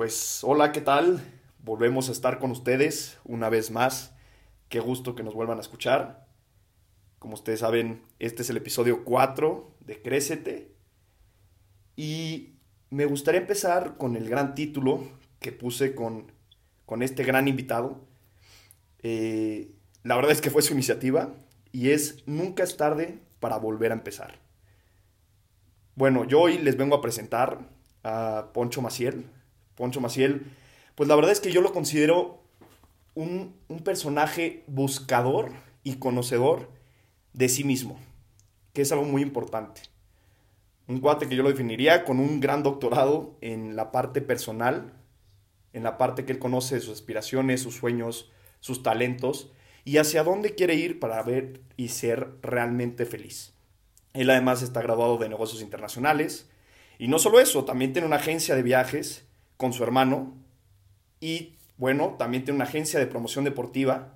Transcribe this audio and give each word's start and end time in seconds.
Pues 0.00 0.42
hola, 0.44 0.72
¿qué 0.72 0.80
tal? 0.80 1.20
Volvemos 1.62 2.08
a 2.08 2.12
estar 2.12 2.38
con 2.38 2.50
ustedes 2.52 3.18
una 3.22 3.50
vez 3.50 3.70
más. 3.70 4.14
Qué 4.70 4.80
gusto 4.80 5.14
que 5.14 5.22
nos 5.22 5.34
vuelvan 5.34 5.58
a 5.58 5.60
escuchar. 5.60 6.26
Como 7.18 7.34
ustedes 7.34 7.60
saben, 7.60 8.00
este 8.18 8.40
es 8.40 8.48
el 8.48 8.56
episodio 8.56 9.04
4 9.04 9.74
de 9.80 10.00
Crécete. 10.00 10.74
Y 11.96 12.54
me 12.88 13.04
gustaría 13.04 13.42
empezar 13.42 13.98
con 13.98 14.16
el 14.16 14.26
gran 14.30 14.54
título 14.54 15.06
que 15.38 15.52
puse 15.52 15.94
con, 15.94 16.32
con 16.86 17.02
este 17.02 17.22
gran 17.22 17.46
invitado. 17.46 18.00
Eh, 19.00 19.70
la 20.02 20.16
verdad 20.16 20.32
es 20.32 20.40
que 20.40 20.48
fue 20.48 20.62
su 20.62 20.72
iniciativa 20.72 21.34
y 21.72 21.90
es 21.90 22.26
Nunca 22.26 22.62
es 22.62 22.78
tarde 22.78 23.18
para 23.38 23.58
volver 23.58 23.90
a 23.90 23.96
empezar. 23.96 24.38
Bueno, 25.94 26.24
yo 26.24 26.40
hoy 26.40 26.56
les 26.56 26.78
vengo 26.78 26.96
a 26.96 27.02
presentar 27.02 27.68
a 28.02 28.48
Poncho 28.54 28.80
Maciel. 28.80 29.26
Poncho 29.80 30.02
Maciel, 30.02 30.46
pues 30.94 31.08
la 31.08 31.16
verdad 31.16 31.32
es 31.32 31.40
que 31.40 31.50
yo 31.50 31.62
lo 31.62 31.72
considero 31.72 32.42
un, 33.14 33.56
un 33.68 33.80
personaje 33.80 34.62
buscador 34.66 35.52
y 35.82 35.94
conocedor 35.94 36.68
de 37.32 37.48
sí 37.48 37.64
mismo, 37.64 37.98
que 38.74 38.82
es 38.82 38.92
algo 38.92 39.06
muy 39.06 39.22
importante. 39.22 39.80
Un 40.86 41.00
cuate 41.00 41.28
que 41.28 41.34
yo 41.34 41.42
lo 41.42 41.48
definiría 41.48 42.04
con 42.04 42.20
un 42.20 42.40
gran 42.40 42.62
doctorado 42.62 43.38
en 43.40 43.74
la 43.74 43.90
parte 43.90 44.20
personal, 44.20 44.92
en 45.72 45.82
la 45.82 45.96
parte 45.96 46.26
que 46.26 46.32
él 46.32 46.38
conoce 46.38 46.78
sus 46.80 46.92
aspiraciones, 46.92 47.62
sus 47.62 47.76
sueños, 47.76 48.30
sus 48.60 48.82
talentos 48.82 49.50
y 49.86 49.96
hacia 49.96 50.24
dónde 50.24 50.54
quiere 50.54 50.74
ir 50.74 51.00
para 51.00 51.22
ver 51.22 51.62
y 51.78 51.88
ser 51.88 52.34
realmente 52.42 53.06
feliz. 53.06 53.54
Él 54.12 54.28
además 54.28 54.60
está 54.60 54.82
graduado 54.82 55.16
de 55.16 55.30
negocios 55.30 55.62
internacionales 55.62 56.50
y 56.98 57.08
no 57.08 57.18
solo 57.18 57.40
eso, 57.40 57.64
también 57.64 57.94
tiene 57.94 58.06
una 58.06 58.16
agencia 58.16 58.54
de 58.54 58.62
viajes 58.62 59.29
con 59.60 59.74
su 59.74 59.84
hermano 59.84 60.34
y 61.20 61.58
bueno, 61.76 62.16
también 62.18 62.44
tiene 62.44 62.56
una 62.56 62.64
agencia 62.64 62.98
de 62.98 63.06
promoción 63.06 63.44
deportiva 63.44 64.14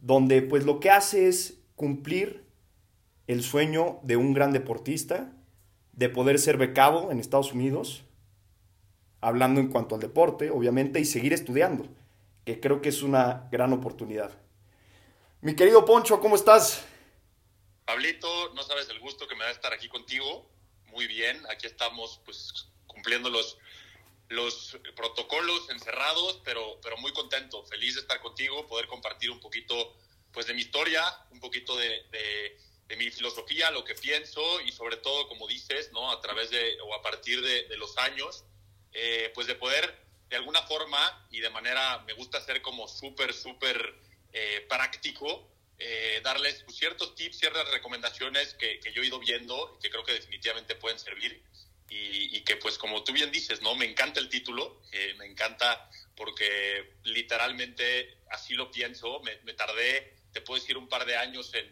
donde 0.00 0.40
pues 0.40 0.64
lo 0.64 0.80
que 0.80 0.88
hace 0.88 1.28
es 1.28 1.58
cumplir 1.76 2.46
el 3.26 3.42
sueño 3.42 4.00
de 4.04 4.16
un 4.16 4.32
gran 4.32 4.52
deportista 4.52 5.34
de 5.92 6.08
poder 6.08 6.38
ser 6.38 6.56
becado 6.56 7.12
en 7.12 7.20
Estados 7.20 7.52
Unidos, 7.52 8.04
hablando 9.20 9.60
en 9.60 9.68
cuanto 9.68 9.96
al 9.96 10.00
deporte, 10.00 10.48
obviamente, 10.48 10.98
y 10.98 11.04
seguir 11.04 11.34
estudiando, 11.34 11.86
que 12.46 12.58
creo 12.58 12.80
que 12.80 12.88
es 12.88 13.02
una 13.02 13.50
gran 13.52 13.74
oportunidad. 13.74 14.32
Mi 15.42 15.54
querido 15.54 15.84
Poncho, 15.84 16.20
¿cómo 16.20 16.36
estás? 16.36 16.86
Pablito, 17.84 18.54
no 18.54 18.62
sabes 18.62 18.88
el 18.88 18.98
gusto 19.00 19.28
que 19.28 19.36
me 19.36 19.44
da 19.44 19.50
estar 19.50 19.74
aquí 19.74 19.90
contigo. 19.90 20.48
Muy 20.86 21.06
bien, 21.06 21.38
aquí 21.50 21.66
estamos 21.66 22.22
pues 22.24 22.70
cumpliendo 22.86 23.28
los, 23.28 23.58
los 24.30 24.78
protocolos 24.94 25.68
encerrados, 25.70 26.40
pero, 26.44 26.80
pero 26.82 26.96
muy 26.98 27.12
contento, 27.12 27.64
feliz 27.64 27.96
de 27.96 28.02
estar 28.02 28.20
contigo, 28.20 28.64
poder 28.68 28.86
compartir 28.86 29.30
un 29.30 29.40
poquito 29.40 29.96
pues 30.32 30.46
de 30.46 30.54
mi 30.54 30.60
historia, 30.60 31.02
un 31.30 31.40
poquito 31.40 31.76
de, 31.76 32.04
de, 32.10 32.96
mi 32.96 33.10
filosofía, 33.10 33.70
lo 33.70 33.84
que 33.84 33.94
pienso 33.94 34.60
y 34.60 34.72
sobre 34.72 34.96
todo, 34.98 35.26
como 35.28 35.46
dices, 35.46 35.90
¿no? 35.92 36.10
a 36.10 36.20
través 36.20 36.50
de 36.50 36.80
o 36.82 36.94
a 36.94 37.02
partir 37.02 37.40
de, 37.40 37.76
los 37.76 37.96
años, 37.98 38.44
eh, 38.92 39.30
pues 39.34 39.46
de 39.46 39.54
poder 39.54 39.96
de 40.28 40.36
alguna 40.36 40.62
forma 40.62 41.26
y 41.30 41.40
de 41.40 41.50
manera, 41.50 41.98
me 42.06 42.12
gusta 42.12 42.40
ser 42.40 42.62
como 42.62 42.86
súper, 42.86 43.32
súper 43.32 43.94
eh, 44.32 44.64
práctico, 44.68 45.48
eh, 45.78 46.20
darles 46.22 46.62
pues, 46.64 46.76
ciertos 46.76 47.14
tips, 47.14 47.38
ciertas 47.38 47.68
recomendaciones 47.70 48.54
que, 48.54 48.78
que, 48.80 48.92
yo 48.92 49.02
he 49.02 49.06
ido 49.06 49.18
viendo 49.18 49.76
y 49.76 49.82
que 49.82 49.90
creo 49.90 50.04
que 50.04 50.12
definitivamente 50.12 50.76
pueden 50.76 50.98
servir. 50.98 51.42
Y, 51.90 52.36
y, 52.36 52.40
que 52.42 52.54
pues 52.56 52.78
como 52.78 53.02
tú 53.02 53.12
bien 53.12 53.32
dices, 53.32 53.60
¿no? 53.62 53.74
Me 53.74 53.84
encanta 53.84 54.20
el 54.20 54.28
título, 54.28 54.80
eh, 54.92 55.14
me 55.18 55.26
encanta 55.26 55.90
porque 56.14 56.98
literalmente 57.02 58.18
así 58.30 58.54
lo 58.54 58.70
pienso, 58.70 59.20
me, 59.20 59.38
me, 59.42 59.54
tardé, 59.54 60.14
te 60.32 60.40
puedo 60.40 60.60
decir, 60.60 60.76
un 60.76 60.88
par 60.88 61.04
de 61.04 61.16
años 61.16 61.52
en, 61.52 61.66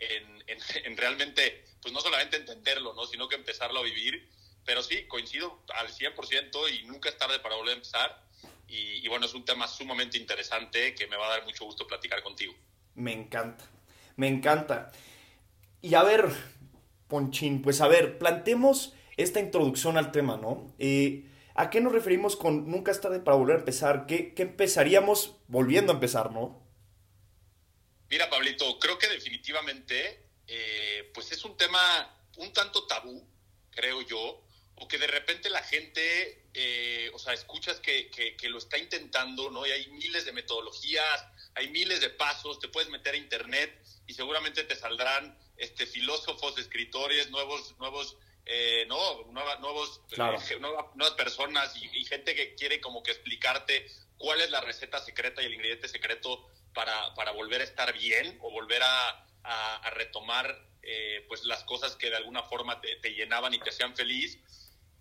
en, 0.00 0.44
en, 0.48 0.58
en, 0.84 0.96
realmente, 0.96 1.64
pues 1.80 1.94
no 1.94 2.00
solamente 2.00 2.36
entenderlo, 2.36 2.94
¿no? 2.94 3.06
Sino 3.06 3.28
que 3.28 3.36
empezarlo 3.36 3.78
a 3.78 3.84
vivir. 3.84 4.28
Pero 4.64 4.82
sí, 4.82 5.06
coincido 5.06 5.62
al 5.74 5.88
100% 5.88 6.74
y 6.74 6.84
nunca 6.84 7.08
es 7.08 7.16
tarde 7.16 7.38
para 7.38 7.54
volver 7.54 7.74
a 7.74 7.76
empezar. 7.76 8.24
Y, 8.66 9.04
y 9.04 9.08
bueno, 9.08 9.26
es 9.26 9.34
un 9.34 9.44
tema 9.44 9.68
sumamente 9.68 10.18
interesante 10.18 10.94
que 10.94 11.06
me 11.06 11.16
va 11.16 11.26
a 11.26 11.30
dar 11.30 11.44
mucho 11.44 11.64
gusto 11.64 11.86
platicar 11.86 12.22
contigo. 12.22 12.54
Me 12.94 13.12
encanta, 13.12 13.64
me 14.16 14.28
encanta. 14.28 14.92
Y 15.80 15.94
a 15.94 16.02
ver, 16.02 16.28
Ponchín, 17.08 17.62
pues 17.62 17.80
a 17.80 17.88
ver, 17.88 18.18
plantemos 18.18 18.94
esta 19.22 19.40
introducción 19.40 19.96
al 19.96 20.12
tema, 20.12 20.36
¿no? 20.36 20.74
Eh, 20.78 21.26
¿A 21.54 21.70
qué 21.70 21.80
nos 21.80 21.92
referimos 21.92 22.36
con 22.36 22.70
nunca 22.70 22.90
es 22.90 23.00
tarde 23.00 23.20
para 23.20 23.36
volver 23.36 23.56
a 23.56 23.58
empezar? 23.60 24.06
¿Qué, 24.06 24.34
qué 24.34 24.42
empezaríamos 24.42 25.36
volviendo 25.48 25.92
a 25.92 25.96
empezar, 25.96 26.32
no? 26.32 26.62
Mira, 28.08 28.28
Pablito, 28.30 28.78
creo 28.78 28.98
que 28.98 29.08
definitivamente, 29.08 30.26
eh, 30.46 31.10
pues 31.14 31.32
es 31.32 31.44
un 31.44 31.56
tema 31.56 31.80
un 32.36 32.52
tanto 32.52 32.86
tabú, 32.86 33.26
creo 33.70 34.02
yo, 34.02 34.42
o 34.76 34.88
que 34.88 34.98
de 34.98 35.06
repente 35.06 35.50
la 35.50 35.62
gente, 35.62 36.46
eh, 36.54 37.10
o 37.12 37.18
sea, 37.18 37.34
escuchas 37.34 37.78
que, 37.80 38.10
que, 38.10 38.36
que, 38.36 38.48
lo 38.48 38.58
está 38.58 38.78
intentando, 38.78 39.50
¿no? 39.50 39.66
Y 39.66 39.70
hay 39.70 39.86
miles 39.88 40.24
de 40.24 40.32
metodologías, 40.32 41.26
hay 41.54 41.68
miles 41.68 42.00
de 42.00 42.10
pasos, 42.10 42.58
te 42.58 42.68
puedes 42.68 42.88
meter 42.88 43.14
a 43.14 43.18
internet 43.18 43.78
y 44.06 44.14
seguramente 44.14 44.64
te 44.64 44.74
saldrán 44.74 45.38
este, 45.58 45.86
filósofos, 45.86 46.58
escritores, 46.58 47.30
nuevos, 47.30 47.76
nuevos, 47.78 48.16
eh, 48.46 48.84
no, 48.88 49.24
nueva, 49.26 49.56
nuevos, 49.56 50.00
claro. 50.10 50.38
eh, 50.38 50.58
nuevas, 50.60 50.86
nuevas, 50.94 51.14
personas 51.14 51.76
y, 51.76 51.86
y, 51.98 52.04
gente 52.04 52.34
que 52.34 52.54
quiere 52.54 52.80
como 52.80 53.02
que 53.02 53.12
explicarte 53.12 53.86
cuál 54.18 54.40
es 54.40 54.50
la 54.50 54.60
receta 54.60 55.00
secreta 55.00 55.42
y 55.42 55.46
el 55.46 55.54
ingrediente 55.54 55.88
secreto 55.88 56.48
para, 56.74 57.14
para 57.14 57.32
volver 57.32 57.60
a 57.60 57.64
estar 57.64 57.92
bien 57.92 58.38
o 58.42 58.50
volver 58.50 58.82
a, 58.82 59.26
a, 59.42 59.76
a 59.76 59.90
retomar 59.90 60.70
eh, 60.82 61.24
pues 61.28 61.44
las 61.44 61.62
cosas 61.64 61.94
que 61.96 62.08
de 62.08 62.16
alguna 62.16 62.42
forma 62.44 62.80
te, 62.80 62.96
te 62.96 63.10
llenaban 63.10 63.52
y 63.52 63.60
te 63.60 63.70
hacían 63.70 63.94
feliz. 63.94 64.38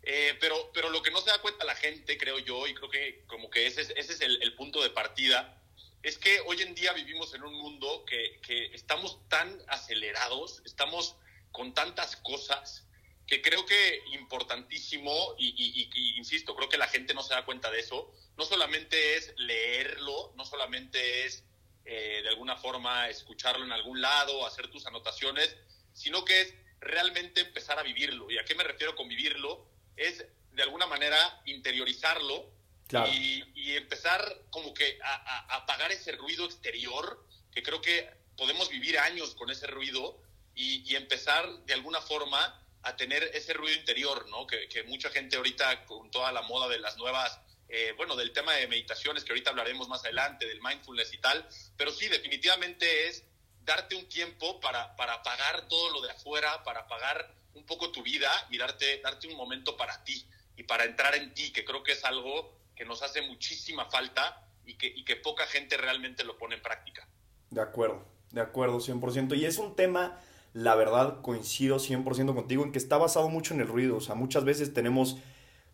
Eh, 0.04 0.38
pero, 0.40 0.72
pero 0.74 0.90
lo 0.90 1.02
que 1.02 1.12
no 1.12 1.22
se 1.22 1.30
da 1.30 1.42
cuenta 1.42 1.66
la 1.66 1.76
gente, 1.76 2.18
creo 2.18 2.40
yo, 2.40 2.68
y 2.68 2.74
creo 2.74 2.90
que 2.90 3.24
como 3.28 3.50
que 3.50 3.68
ese 3.68 3.82
es, 3.82 3.94
ese 3.96 4.14
es 4.14 4.22
el, 4.22 4.42
el 4.42 4.56
punto 4.56 4.82
de 4.82 4.90
partida, 4.90 5.62
es 6.04 6.18
que 6.18 6.40
hoy 6.42 6.62
en 6.62 6.74
día 6.76 6.94
vivimos 6.94 7.34
en 7.34 7.44
un 7.44 7.54
mundo 7.54 8.06
que, 8.06 8.40
que 8.42 8.68
estamos 8.74 9.28
tan 9.28 9.62
acelerados, 9.68 10.62
estamos 10.66 11.16
con 11.52 11.74
tantas 11.74 12.16
cosas, 12.18 12.88
que 13.29 13.44
creo 13.44 13.63
que 13.63 14.01
importantísimo, 14.13 15.35
y, 15.38 15.50
y, 15.50 15.90
y, 15.94 16.17
insisto, 16.17 16.56
creo 16.56 16.67
que 16.67 16.79
la 16.79 16.88
gente 16.88 17.13
no 17.13 17.22
se 17.22 17.35
da 17.35 17.45
cuenta 17.45 17.69
de 17.69 17.79
eso, 17.79 18.12
no 18.38 18.44
solamente 18.44 19.17
es 19.17 19.34
leerlo, 19.38 20.34
no 20.35 20.45
solamente 20.45 21.25
es 21.25 21.44
eh, 21.85 22.22
de 22.23 22.29
alguna 22.29 22.57
forma 22.57 23.07
escucharlo 23.07 23.63
en 23.63 23.72
algún 23.72 24.01
lado, 24.01 24.47
hacer 24.47 24.69
tus 24.69 24.88
anotaciones, 24.88 25.56
sino 25.94 26.25
que 26.25 26.41
es 26.41 26.56
realmente 26.79 27.41
empezar 27.41 27.78
a 27.78 27.84
vivirlo. 27.84 28.31
¿Y 28.31 28.40
a 28.40 28.45
qué 28.45 28.56
me 28.56 28.63
refiero 28.63 28.95
con 28.95 29.07
vivirlo? 29.07 29.69
Es 29.96 30.25
de 30.51 30.63
alguna 30.63 30.88
manera 30.88 31.41
interiorizarlo 31.46 32.57
Claro. 32.88 33.11
Y, 33.13 33.44
y, 33.53 33.75
empezar 33.75 34.47
como 34.50 34.73
que 34.73 34.97
a, 35.03 35.13
a, 35.13 35.57
apagar 35.57 35.91
ese 35.91 36.13
ruido 36.13 36.46
exterior, 36.46 37.23
que 37.51 37.61
creo 37.61 37.81
que 37.81 38.09
podemos 38.35 38.67
vivir 38.69 38.97
años 38.97 39.35
con 39.35 39.51
ese 39.51 39.67
ruido 39.67 40.19
y, 40.56 40.81
y 40.91 40.96
empezar 40.96 41.47
de 41.66 41.75
alguna 41.75 42.02
forma 42.02 42.59
a 42.84 42.96
tener 42.96 43.23
ese 43.34 43.53
ruido 43.53 43.78
interior, 43.78 44.28
¿no? 44.29 44.47
Que, 44.47 44.67
que, 44.67 44.84
mucha 44.84 45.09
gente 45.09 45.37
ahorita 45.37 45.85
con 45.85 46.09
toda 46.11 46.31
la 46.31 46.41
moda 46.43 46.67
de 46.67 46.79
las 46.79 46.97
nuevas, 46.97 47.40
eh, 47.67 47.93
bueno, 47.97 48.16
del 48.16 48.31
tema 48.31 48.53
de 48.53 48.67
meditaciones, 48.67 49.23
que 49.23 49.31
ahorita 49.31 49.49
hablaremos 49.49 49.87
más 49.87 50.03
adelante, 50.03 50.47
del 50.47 50.61
mindfulness 50.61 51.14
y 51.14 51.17
tal, 51.17 51.47
pero 51.78 51.91
sí, 51.91 52.08
definitivamente 52.08 53.08
es 53.08 53.23
darte 53.64 53.96
un 53.96 54.08
tiempo 54.08 54.59
para, 54.59 54.96
para 54.96 55.14
apagar 55.16 55.67
todo 55.67 55.91
lo 55.91 56.02
de 56.02 56.11
afuera, 56.11 56.64
para 56.64 56.81
apagar 56.81 57.34
un 57.53 57.66
poco 57.66 57.91
tu 57.91 58.02
vida 58.02 58.31
y 58.49 58.58
darte, 58.58 58.99
darte 59.02 59.28
un 59.28 59.35
momento 59.35 59.75
para 59.78 60.03
ti 60.03 60.25
y 60.55 60.64
para 60.64 60.85
entrar 60.85 61.16
en 61.16 61.34
ti, 61.34 61.52
que 61.52 61.66
creo 61.66 61.84
que 61.84 61.93
es 61.93 62.03
algo 62.03 62.58
que 62.75 62.85
nos 62.85 63.03
hace 63.03 63.22
muchísima 63.22 63.85
falta 63.90 64.47
y 64.66 64.75
que, 64.75 64.87
y 64.87 65.03
que 65.03 65.17
poca 65.17 65.46
gente 65.46 65.78
realmente 65.78 66.23
lo 66.23 66.37
pone 66.37 66.55
en 66.55 66.61
práctica. 66.61 67.08
De 67.49 67.61
acuerdo, 67.61 68.05
de 68.32 68.41
acuerdo, 68.41 68.79
100%. 68.79 69.37
Y 69.37 69.46
es 69.46 69.58
un 69.58 69.75
tema, 69.75 70.20
la 70.53 70.75
verdad, 70.75 71.22
coincido 71.22 71.78
100% 71.78 72.34
contigo, 72.34 72.63
en 72.63 72.72
que 72.72 72.79
está 72.79 72.97
basado 72.97 73.29
mucho 73.29 73.53
en 73.53 73.61
el 73.61 73.67
ruido. 73.67 73.97
O 73.97 74.01
sea, 74.01 74.16
muchas 74.16 74.43
veces 74.43 74.73
tenemos, 74.73 75.17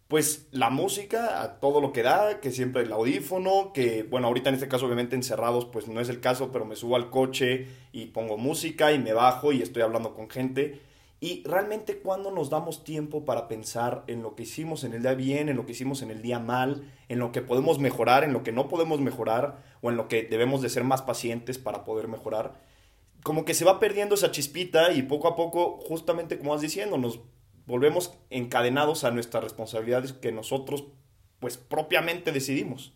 pues, 0.07 0.47
la 0.51 0.69
música 0.69 1.41
a 1.41 1.59
todo 1.59 1.81
lo 1.81 1.91
que 1.91 2.03
da, 2.03 2.39
que 2.41 2.51
siempre 2.51 2.83
el 2.83 2.91
audífono, 2.91 3.71
que, 3.73 4.03
bueno, 4.03 4.27
ahorita 4.27 4.49
en 4.49 4.55
este 4.55 4.67
caso, 4.67 4.85
obviamente, 4.85 5.15
encerrados, 5.15 5.65
pues 5.65 5.87
no 5.87 5.99
es 6.01 6.09
el 6.09 6.19
caso, 6.19 6.51
pero 6.51 6.65
me 6.65 6.75
subo 6.75 6.95
al 6.95 7.09
coche 7.09 7.67
y 7.91 8.07
pongo 8.07 8.37
música 8.37 8.91
y 8.91 8.99
me 8.99 9.13
bajo 9.13 9.51
y 9.51 9.61
estoy 9.61 9.81
hablando 9.81 10.13
con 10.13 10.29
gente. 10.29 10.81
Y 11.21 11.43
realmente 11.45 11.99
cuando 11.99 12.29
nos 12.29 12.49
damos 12.49 12.83
tiempo 12.83 13.25
para 13.25 13.47
pensar 13.47 14.03
en 14.07 14.21
lo 14.21 14.35
que 14.35 14.43
hicimos 14.43 14.83
en 14.83 14.93
el 14.93 15.01
día 15.01 15.13
bien, 15.13 15.49
en 15.49 15.55
lo 15.55 15.65
que 15.65 15.71
hicimos 15.71 16.01
en 16.01 16.11
el 16.11 16.21
día 16.21 16.39
mal, 16.39 16.83
en 17.07 17.19
lo 17.19 17.31
que 17.31 17.41
podemos 17.41 17.79
mejorar, 17.79 18.23
en 18.23 18.33
lo 18.33 18.43
que 18.43 18.51
no 18.51 18.67
podemos 18.67 18.99
mejorar 18.99 19.63
o 19.81 19.89
en 19.89 19.97
lo 19.97 20.07
que 20.07 20.23
debemos 20.23 20.61
de 20.61 20.69
ser 20.69 20.83
más 20.83 21.01
pacientes 21.01 21.57
para 21.57 21.85
poder 21.85 22.09
mejorar, 22.09 22.59
como 23.25 23.43
que 23.43 23.55
se 23.55 23.65
va 23.65 23.79
perdiendo 23.79 24.13
esa 24.13 24.29
chispita 24.29 24.91
y 24.91 25.01
poco 25.01 25.27
a 25.27 25.35
poco, 25.35 25.79
justamente 25.79 26.37
como 26.37 26.51
vas 26.51 26.61
diciendo, 26.61 26.99
nos 26.99 27.21
volvemos 27.65 28.11
encadenados 28.29 29.03
a 29.03 29.09
nuestras 29.09 29.43
responsabilidades 29.43 30.13
que 30.13 30.31
nosotros 30.31 30.83
pues 31.39 31.57
propiamente 31.57 32.31
decidimos. 32.31 32.93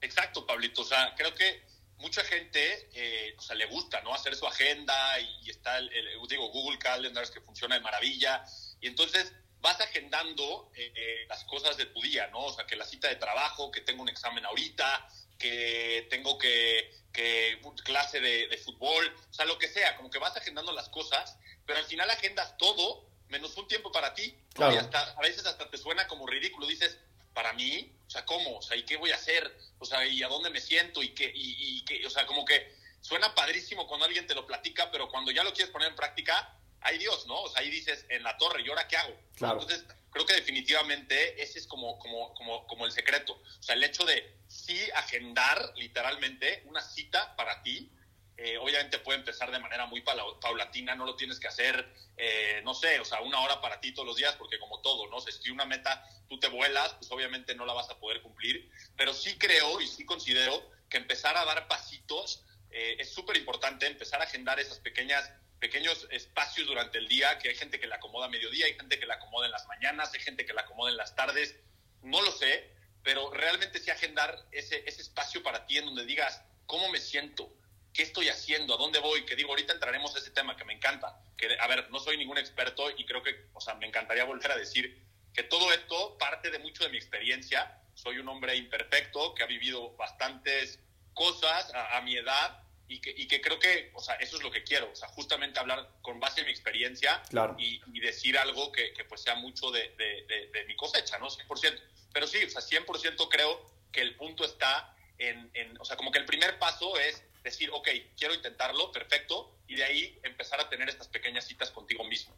Exacto, 0.00 0.46
Pablito. 0.46 0.82
O 0.82 0.84
sea, 0.84 1.16
creo 1.16 1.34
que 1.34 1.64
mucha 1.98 2.22
gente, 2.22 2.88
eh, 2.94 3.34
o 3.36 3.42
sea, 3.42 3.56
le 3.56 3.66
gusta, 3.66 4.00
¿no? 4.02 4.14
Hacer 4.14 4.36
su 4.36 4.46
agenda 4.46 4.94
y, 5.18 5.50
está, 5.50 5.78
el, 5.78 5.90
digo, 6.28 6.48
Google 6.52 6.78
Calendars 6.78 7.32
que 7.32 7.40
funciona 7.40 7.74
de 7.74 7.80
maravilla. 7.80 8.44
Y 8.80 8.86
entonces 8.86 9.34
vas 9.60 9.80
agendando 9.80 10.70
eh, 10.76 10.92
eh, 10.94 11.26
las 11.28 11.42
cosas 11.42 11.76
de 11.76 11.86
tu 11.86 12.00
día, 12.02 12.28
¿no? 12.28 12.38
O 12.44 12.52
sea, 12.52 12.66
que 12.66 12.76
la 12.76 12.84
cita 12.84 13.08
de 13.08 13.16
trabajo, 13.16 13.72
que 13.72 13.80
tengo 13.80 14.00
un 14.00 14.08
examen 14.08 14.44
ahorita, 14.46 15.08
que 15.38 16.06
tengo 16.10 16.38
que, 16.38 16.92
que 17.12 17.60
clase 17.84 18.20
de, 18.20 18.48
de, 18.48 18.58
fútbol, 18.58 19.14
o 19.30 19.34
sea, 19.34 19.44
lo 19.44 19.58
que 19.58 19.68
sea, 19.68 19.96
como 19.96 20.10
que 20.10 20.18
vas 20.18 20.36
agendando 20.36 20.72
las 20.72 20.88
cosas, 20.88 21.36
pero 21.66 21.78
al 21.78 21.84
final 21.86 22.10
agendas 22.10 22.56
todo 22.58 23.08
menos 23.28 23.56
un 23.56 23.66
tiempo 23.68 23.90
para 23.90 24.14
ti. 24.14 24.36
Y 24.56 24.62
hasta, 24.62 25.00
a 25.12 25.20
veces 25.20 25.44
hasta 25.46 25.68
te 25.68 25.78
suena 25.78 26.06
como 26.06 26.26
ridículo, 26.26 26.66
dices, 26.66 26.98
para 27.32 27.52
mí, 27.52 27.92
o 28.06 28.10
sea, 28.10 28.24
¿cómo? 28.24 28.58
O 28.58 28.62
sea, 28.62 28.76
¿y 28.76 28.84
qué 28.84 28.96
voy 28.96 29.10
a 29.10 29.16
hacer? 29.16 29.56
O 29.78 29.84
sea, 29.84 30.06
¿y 30.06 30.22
a 30.22 30.28
dónde 30.28 30.50
me 30.50 30.60
siento? 30.60 31.02
Y 31.02 31.10
qué, 31.10 31.30
y, 31.34 31.84
y 31.88 32.04
o 32.04 32.10
sea, 32.10 32.26
como 32.26 32.44
que 32.44 32.74
suena 33.00 33.34
padrísimo 33.34 33.86
cuando 33.86 34.06
alguien 34.06 34.26
te 34.26 34.34
lo 34.34 34.46
platica, 34.46 34.90
pero 34.90 35.08
cuando 35.08 35.30
ya 35.30 35.42
lo 35.42 35.52
quieres 35.52 35.72
poner 35.72 35.88
en 35.88 35.96
práctica, 35.96 36.56
hay 36.80 36.98
Dios, 36.98 37.26
¿no? 37.26 37.42
O 37.42 37.48
sea, 37.48 37.62
ahí 37.62 37.70
dices, 37.70 38.06
en 38.08 38.22
la 38.22 38.36
torre, 38.36 38.62
¿y 38.62 38.68
ahora 38.68 38.86
qué 38.86 38.96
hago? 38.96 39.16
Claro. 39.36 39.60
Entonces, 39.60 39.84
creo 40.10 40.26
que 40.26 40.34
definitivamente 40.34 41.42
ese 41.42 41.58
es 41.58 41.66
como, 41.66 41.98
como, 41.98 42.34
como, 42.34 42.66
como 42.66 42.86
el 42.86 42.92
secreto. 42.92 43.32
O 43.32 43.62
sea, 43.62 43.74
el 43.74 43.82
hecho 43.82 44.04
de 44.04 44.36
sí 44.64 44.78
agendar 44.94 45.72
literalmente 45.76 46.62
una 46.66 46.80
cita 46.80 47.34
para 47.36 47.62
ti, 47.62 47.90
eh, 48.36 48.58
obviamente 48.58 48.98
puede 48.98 49.20
empezar 49.20 49.50
de 49.50 49.58
manera 49.60 49.86
muy 49.86 50.02
paulatina, 50.40 50.94
no 50.96 51.06
lo 51.06 51.14
tienes 51.14 51.38
que 51.38 51.46
hacer, 51.46 51.88
eh, 52.16 52.62
no 52.64 52.74
sé, 52.74 52.98
o 52.98 53.04
sea, 53.04 53.20
una 53.20 53.40
hora 53.40 53.60
para 53.60 53.80
ti 53.80 53.92
todos 53.92 54.08
los 54.08 54.16
días, 54.16 54.34
porque 54.36 54.58
como 54.58 54.80
todo, 54.80 55.08
¿no? 55.08 55.20
si 55.20 55.50
una 55.50 55.64
meta 55.64 56.04
tú 56.28 56.40
te 56.40 56.48
vuelas, 56.48 56.94
pues 56.94 57.10
obviamente 57.12 57.54
no 57.54 57.64
la 57.64 57.74
vas 57.74 57.90
a 57.90 57.98
poder 57.98 58.22
cumplir, 58.22 58.70
pero 58.96 59.14
sí 59.14 59.36
creo 59.38 59.80
y 59.80 59.86
sí 59.86 60.04
considero 60.04 60.68
que 60.88 60.96
empezar 60.96 61.36
a 61.36 61.44
dar 61.44 61.68
pasitos 61.68 62.44
eh, 62.70 62.96
es 62.98 63.14
súper 63.14 63.36
importante, 63.36 63.86
empezar 63.86 64.20
a 64.20 64.24
agendar 64.24 64.58
esas 64.58 64.78
pequeñas 64.80 65.30
pequeños 65.60 66.06
espacios 66.10 66.66
durante 66.66 66.98
el 66.98 67.08
día, 67.08 67.38
que 67.38 67.48
hay 67.48 67.54
gente 67.54 67.80
que 67.80 67.86
la 67.86 67.96
acomoda 67.96 68.26
a 68.26 68.28
mediodía, 68.28 68.66
hay 68.66 68.74
gente 68.74 68.98
que 68.98 69.06
la 69.06 69.14
acomoda 69.14 69.46
en 69.46 69.52
las 69.52 69.66
mañanas, 69.66 70.12
hay 70.12 70.20
gente 70.20 70.44
que 70.44 70.52
la 70.52 70.60
acomoda 70.60 70.90
en 70.90 70.98
las 70.98 71.16
tardes, 71.16 71.56
no 72.02 72.20
lo 72.20 72.30
sé, 72.32 72.73
pero 73.04 73.30
realmente 73.30 73.78
sí 73.78 73.90
agendar 73.90 74.36
ese, 74.50 74.82
ese 74.86 75.02
espacio 75.02 75.42
para 75.42 75.66
ti 75.66 75.78
en 75.78 75.84
donde 75.84 76.04
digas, 76.04 76.42
¿cómo 76.66 76.88
me 76.88 76.98
siento? 76.98 77.54
¿qué 77.94 78.02
estoy 78.02 78.28
haciendo? 78.28 78.74
¿A 78.74 78.76
dónde 78.76 78.98
voy? 78.98 79.24
Que 79.24 79.36
digo, 79.36 79.50
ahorita 79.50 79.72
entraremos 79.72 80.14
a 80.14 80.18
ese 80.18 80.32
tema 80.32 80.56
que 80.56 80.64
me 80.64 80.74
encanta. 80.74 81.18
Que, 81.38 81.56
a 81.58 81.66
ver, 81.68 81.88
no 81.90 82.00
soy 82.00 82.18
ningún 82.18 82.36
experto 82.36 82.90
y 82.90 83.06
creo 83.06 83.22
que, 83.22 83.46
o 83.54 83.60
sea, 83.60 83.74
me 83.76 83.86
encantaría 83.86 84.24
volver 84.24 84.50
a 84.50 84.56
decir 84.56 85.00
que 85.32 85.44
todo 85.44 85.72
esto 85.72 86.18
parte 86.18 86.50
de 86.50 86.58
mucho 86.58 86.84
de 86.84 86.90
mi 86.90 86.98
experiencia. 86.98 87.80
Soy 87.94 88.18
un 88.18 88.28
hombre 88.28 88.56
imperfecto 88.56 89.34
que 89.34 89.44
ha 89.44 89.46
vivido 89.46 89.96
bastantes 89.96 90.80
cosas 91.14 91.72
a, 91.72 92.00
mi 92.00 92.16
edad 92.16 92.63
y 92.88 93.00
que, 93.00 93.14
y 93.16 93.26
que, 93.26 93.40
creo 93.40 93.58
que, 93.58 93.90
o 93.94 94.00
sea, 94.00 94.14
eso 94.16 94.36
es 94.36 94.42
lo 94.42 94.50
que 94.50 94.62
quiero, 94.62 94.90
o 94.90 94.94
sea, 94.94 95.08
justamente 95.08 95.58
hablar 95.58 95.88
con 96.02 96.20
base 96.20 96.40
en 96.40 96.46
mi 96.46 96.52
experiencia 96.52 97.22
y, 97.58 97.80
decir 98.00 98.36
algo 98.36 98.70
que, 98.70 98.92
que, 98.92 99.04
pues 99.04 99.22
sea 99.22 99.34
mucho 99.36 99.70
de, 99.70 99.94
de, 99.96 100.50
de, 100.52 100.64
mi 100.66 100.76
cosecha, 100.76 101.18
¿no? 101.18 101.28
100%. 101.28 101.80
Pero 102.12 102.26
sí, 102.26 102.44
o 102.44 102.50
sea, 102.50 102.60
100% 102.60 103.28
creo 103.30 103.70
que 103.90 104.02
el 104.02 104.14
punto 104.16 104.44
está 104.44 104.94
en, 105.16 105.50
en, 105.54 105.80
o 105.80 105.84
sea, 105.86 105.96
como 105.96 106.12
que 106.12 106.18
el 106.18 106.26
primer 106.26 106.58
paso 106.58 106.98
es 106.98 107.24
decir, 107.42 107.70
ok, 107.72 107.88
quiero 108.16 108.34
intentarlo, 108.34 108.92
perfecto, 108.92 109.54
y 109.66 109.76
de 109.76 109.84
ahí 109.84 110.18
empezar 110.22 110.60
a 110.60 110.68
tener 110.68 110.88
estas 110.88 111.08
pequeñas 111.08 111.46
citas 111.46 111.70
contigo 111.70 112.04
mismo. 112.04 112.34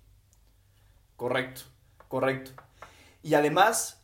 Correcto, 1.16 1.62
correcto. 2.08 2.52
Y 3.22 3.34
además, 3.34 4.02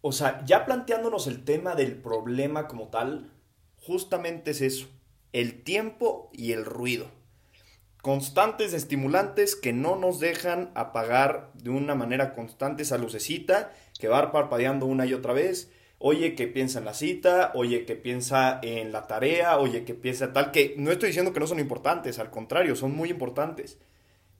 o 0.00 0.12
sea, 0.12 0.42
ya 0.44 0.66
planteándonos 0.66 1.26
el 1.26 1.44
tema 1.44 1.74
del 1.74 1.96
problema 1.96 2.66
como 2.66 2.88
tal, 2.88 3.30
justamente 3.76 4.50
es 4.50 4.60
eso, 4.60 4.88
el 5.32 5.62
tiempo 5.62 6.30
y 6.32 6.52
el 6.52 6.64
ruido. 6.64 7.06
Constantes 8.02 8.72
estimulantes 8.72 9.54
que 9.54 9.72
no 9.72 9.96
nos 9.96 10.18
dejan 10.18 10.70
apagar 10.74 11.52
de 11.54 11.70
una 11.70 11.94
manera 11.94 12.34
constante 12.34 12.82
esa 12.82 12.98
lucecita 12.98 13.72
que 13.98 14.08
va 14.08 14.32
parpadeando 14.32 14.86
una 14.86 15.06
y 15.06 15.14
otra 15.14 15.32
vez 15.32 15.70
oye 16.04 16.34
que 16.34 16.48
piensa 16.48 16.80
en 16.80 16.84
la 16.84 16.94
cita, 16.94 17.52
oye 17.54 17.86
que 17.86 17.94
piensa 17.94 18.58
en 18.62 18.90
la 18.90 19.06
tarea, 19.06 19.56
oye 19.58 19.84
que 19.84 19.94
piensa 19.94 20.32
tal, 20.32 20.50
que 20.50 20.74
no 20.76 20.90
estoy 20.90 21.10
diciendo 21.10 21.32
que 21.32 21.38
no 21.38 21.46
son 21.46 21.60
importantes, 21.60 22.18
al 22.18 22.28
contrario, 22.28 22.74
son 22.74 22.92
muy 22.92 23.08
importantes, 23.08 23.78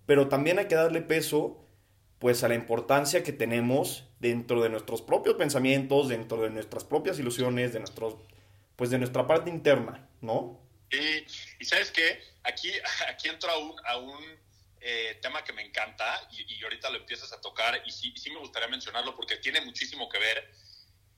pero 0.05 0.27
también 0.27 0.59
hay 0.59 0.67
que 0.67 0.75
darle 0.75 1.03
peso 1.03 1.65
pues 2.19 2.43
a 2.43 2.49
la 2.49 2.56
importancia 2.56 3.23
que 3.23 3.33
tenemos 3.33 4.09
dentro 4.19 4.61
de 4.61 4.71
nuestros 4.71 5.03
propios 5.03 5.37
pensamientos, 5.37 6.09
dentro 6.09 6.43
de 6.43 6.50
nuestras 6.50 6.83
propias 6.83 7.21
ilusiones, 7.21 7.73
de 7.73 7.79
nuestros 7.79 8.17
pues 8.75 8.91
de 8.91 8.99
nuestra 8.99 9.29
parte 9.29 9.49
interna, 9.49 10.09
¿no? 10.21 10.59
Y, 10.93 11.27
y 11.59 11.65
sabes 11.65 11.91
qué, 11.91 12.23
aquí, 12.44 12.71
aquí 13.09 13.29
entro 13.29 13.50
a 13.50 13.59
un, 13.59 13.81
a 13.87 13.97
un 13.97 14.43
eh, 14.81 15.19
tema 15.23 15.44
que 15.44 15.53
me 15.53 15.62
encanta 15.62 16.29
y, 16.33 16.55
y, 16.55 16.62
ahorita 16.65 16.91
lo 16.91 16.99
empiezas 16.99 17.33
a 17.33 17.41
tocar 17.41 17.83
y 17.87 17.93
sí, 17.93 18.12
sí 18.17 18.31
me 18.31 18.41
gustaría 18.41 18.69
mencionarlo 18.69 19.15
porque 19.17 19.37
tiene 19.37 19.61
muchísimo 19.61 20.09
que 20.09 20.19
ver. 20.19 20.53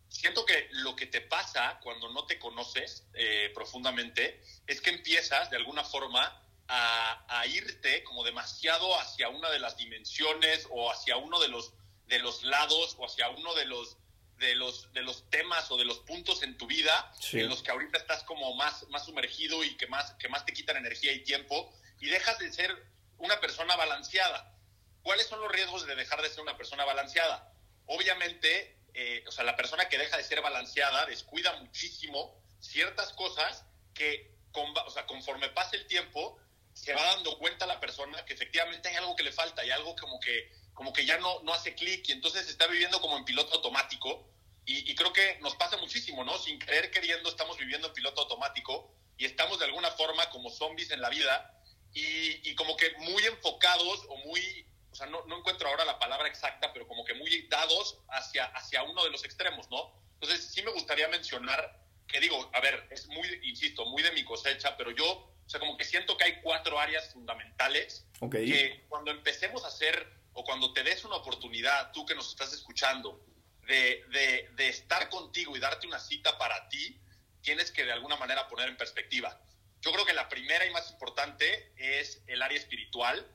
Siento 0.08 0.44
que 0.46 0.68
lo 0.70 0.94
que 0.94 1.06
te 1.06 1.22
pasa 1.22 1.80
cuando 1.82 2.08
no 2.12 2.24
te 2.26 2.38
conoces 2.38 3.04
eh, 3.14 3.50
profundamente 3.52 4.40
es 4.66 4.80
que 4.80 4.90
empiezas 4.90 5.50
de 5.50 5.56
alguna 5.56 5.82
forma 5.82 6.40
a, 6.68 7.46
irte 7.46 8.02
como 8.04 8.24
demasiado 8.24 8.98
hacia 8.98 9.28
una 9.28 9.50
de 9.50 9.58
las 9.58 9.76
dimensiones 9.76 10.66
o 10.70 10.90
hacia 10.90 11.16
uno 11.16 11.40
de 11.40 11.48
los, 11.48 11.72
de 12.06 12.18
los 12.20 12.42
lados 12.42 12.96
o 12.98 13.06
hacia 13.06 13.28
uno 13.28 13.54
de 13.54 13.66
los, 13.66 13.98
de 14.38 14.54
los, 14.54 14.92
de 14.92 15.02
los 15.02 15.28
temas 15.30 15.70
o 15.70 15.76
de 15.76 15.84
los 15.84 16.00
puntos 16.00 16.42
en 16.42 16.56
tu 16.56 16.66
vida 16.66 17.12
en 17.32 17.48
los 17.48 17.62
que 17.62 17.70
ahorita 17.70 17.98
estás 17.98 18.24
como 18.24 18.54
más, 18.54 18.88
más 18.88 19.04
sumergido 19.04 19.62
y 19.64 19.76
que 19.76 19.86
más, 19.86 20.12
que 20.14 20.28
más 20.28 20.44
te 20.44 20.52
quitan 20.52 20.76
energía 20.76 21.12
y 21.12 21.24
tiempo 21.24 21.72
y 22.00 22.08
dejas 22.08 22.38
de 22.38 22.52
ser 22.52 22.86
una 23.18 23.40
persona 23.40 23.76
balanceada. 23.76 24.56
¿Cuáles 25.02 25.26
son 25.26 25.40
los 25.40 25.52
riesgos 25.52 25.86
de 25.86 25.94
dejar 25.94 26.20
de 26.22 26.28
ser 26.28 26.40
una 26.40 26.56
persona 26.56 26.84
balanceada? 26.84 27.52
Obviamente 27.86 28.74
eh, 28.94 29.24
o 29.26 29.32
sea, 29.32 29.42
la 29.42 29.56
persona 29.56 29.88
que 29.88 29.98
deja 29.98 30.16
de 30.16 30.22
ser 30.22 30.40
balanceada 30.40 31.04
descuida 31.06 31.52
muchísimo 31.56 32.40
ciertas 32.60 33.12
cosas 33.12 33.64
que, 33.92 34.32
o 34.52 34.90
sea, 34.90 35.04
conforme 35.06 35.48
pase 35.48 35.76
el 35.76 35.86
tiempo, 35.88 36.38
se 36.72 36.94
va 36.94 37.02
dando 37.02 37.36
cuenta 37.38 37.66
la 37.66 37.80
persona 37.80 38.24
que 38.24 38.34
efectivamente 38.34 38.88
hay 38.88 38.96
algo 38.96 39.16
que 39.16 39.24
le 39.24 39.32
falta, 39.32 39.62
hay 39.62 39.72
algo 39.72 39.96
como 39.96 40.20
que, 40.20 40.52
como 40.74 40.92
que 40.92 41.06
ya 41.06 41.18
no, 41.18 41.40
no 41.42 41.54
hace 41.54 41.74
clic 41.74 42.08
y 42.08 42.12
entonces 42.12 42.48
está 42.48 42.66
viviendo 42.66 43.00
como 43.00 43.16
en 43.16 43.24
piloto 43.24 43.54
automático. 43.54 44.28
Y, 44.66 44.90
y, 44.90 44.94
creo 44.94 45.12
que 45.12 45.38
nos 45.40 45.54
pasa 45.56 45.76
muchísimo, 45.76 46.24
¿no? 46.24 46.38
Sin 46.38 46.58
querer 46.58 46.90
queriendo 46.90 47.28
estamos 47.28 47.58
viviendo 47.58 47.88
en 47.88 47.92
piloto 47.92 48.22
automático 48.22 48.94
y 49.18 49.26
estamos 49.26 49.58
de 49.58 49.66
alguna 49.66 49.90
forma 49.90 50.30
como 50.30 50.50
zombies 50.50 50.90
en 50.90 51.02
la 51.02 51.10
vida 51.10 51.60
y, 51.92 52.48
y 52.48 52.54
como 52.54 52.74
que 52.76 52.90
muy 52.98 53.22
enfocados 53.24 54.04
o 54.08 54.16
muy 54.26 54.66
o 54.94 54.96
sea, 54.96 55.08
no, 55.08 55.24
no, 55.26 55.38
encuentro 55.38 55.68
ahora 55.68 55.84
la 55.84 55.98
palabra 55.98 56.28
exacta, 56.28 56.72
pero 56.72 56.86
como 56.86 57.04
que 57.04 57.14
muy 57.14 57.48
dados 57.48 57.98
hacia, 58.10 58.44
hacia 58.44 58.84
uno 58.84 59.02
de 59.02 59.10
los 59.10 59.24
extremos, 59.24 59.68
¿no? 59.68 59.92
Entonces, 60.20 60.52
sí 60.52 60.62
me 60.62 60.70
gustaría 60.70 61.08
mencionar 61.08 61.80
que 62.06 62.20
digo, 62.20 62.48
a 62.52 62.60
ver, 62.60 62.86
es 62.92 63.08
muy, 63.08 63.28
insisto, 63.42 63.84
muy 63.86 64.04
de 64.04 64.12
mi 64.12 64.24
cosecha, 64.24 64.76
pero 64.76 64.92
yo, 64.92 65.04
o 65.04 65.48
sea, 65.48 65.58
como 65.58 65.76
que 65.76 65.82
siento 65.82 66.16
que 66.16 66.22
hay 66.22 66.40
cuatro 66.42 66.78
áreas 66.78 67.12
fundamentales 67.12 68.06
que 68.30 68.84
cuando 68.88 69.10
empecemos 69.10 69.64
a 69.64 69.66
hacer, 69.66 70.12
o 70.34 70.44
cuando 70.44 70.72
te 70.72 70.82
des 70.82 71.04
una 71.04 71.16
oportunidad, 71.16 71.92
tú 71.92 72.04
que 72.04 72.14
nos 72.14 72.28
estás 72.28 72.52
escuchando, 72.52 73.24
de, 73.66 74.04
de, 74.10 74.50
de 74.56 74.68
estar 74.68 75.08
contigo 75.08 75.56
y 75.56 75.60
darte 75.60 75.86
una 75.86 75.98
cita 75.98 76.36
para 76.36 76.68
ti, 76.68 77.00
tienes 77.40 77.70
que 77.70 77.84
de 77.84 77.92
alguna 77.92 78.16
manera 78.16 78.46
poner 78.48 78.68
en 78.68 78.76
perspectiva. 78.76 79.40
Yo 79.80 79.92
creo 79.92 80.04
que 80.04 80.12
la 80.12 80.28
primera 80.28 80.66
y 80.66 80.70
más 80.70 80.90
importante 80.90 81.72
es 81.76 82.22
el 82.26 82.42
área 82.42 82.58
espiritual, 82.58 83.26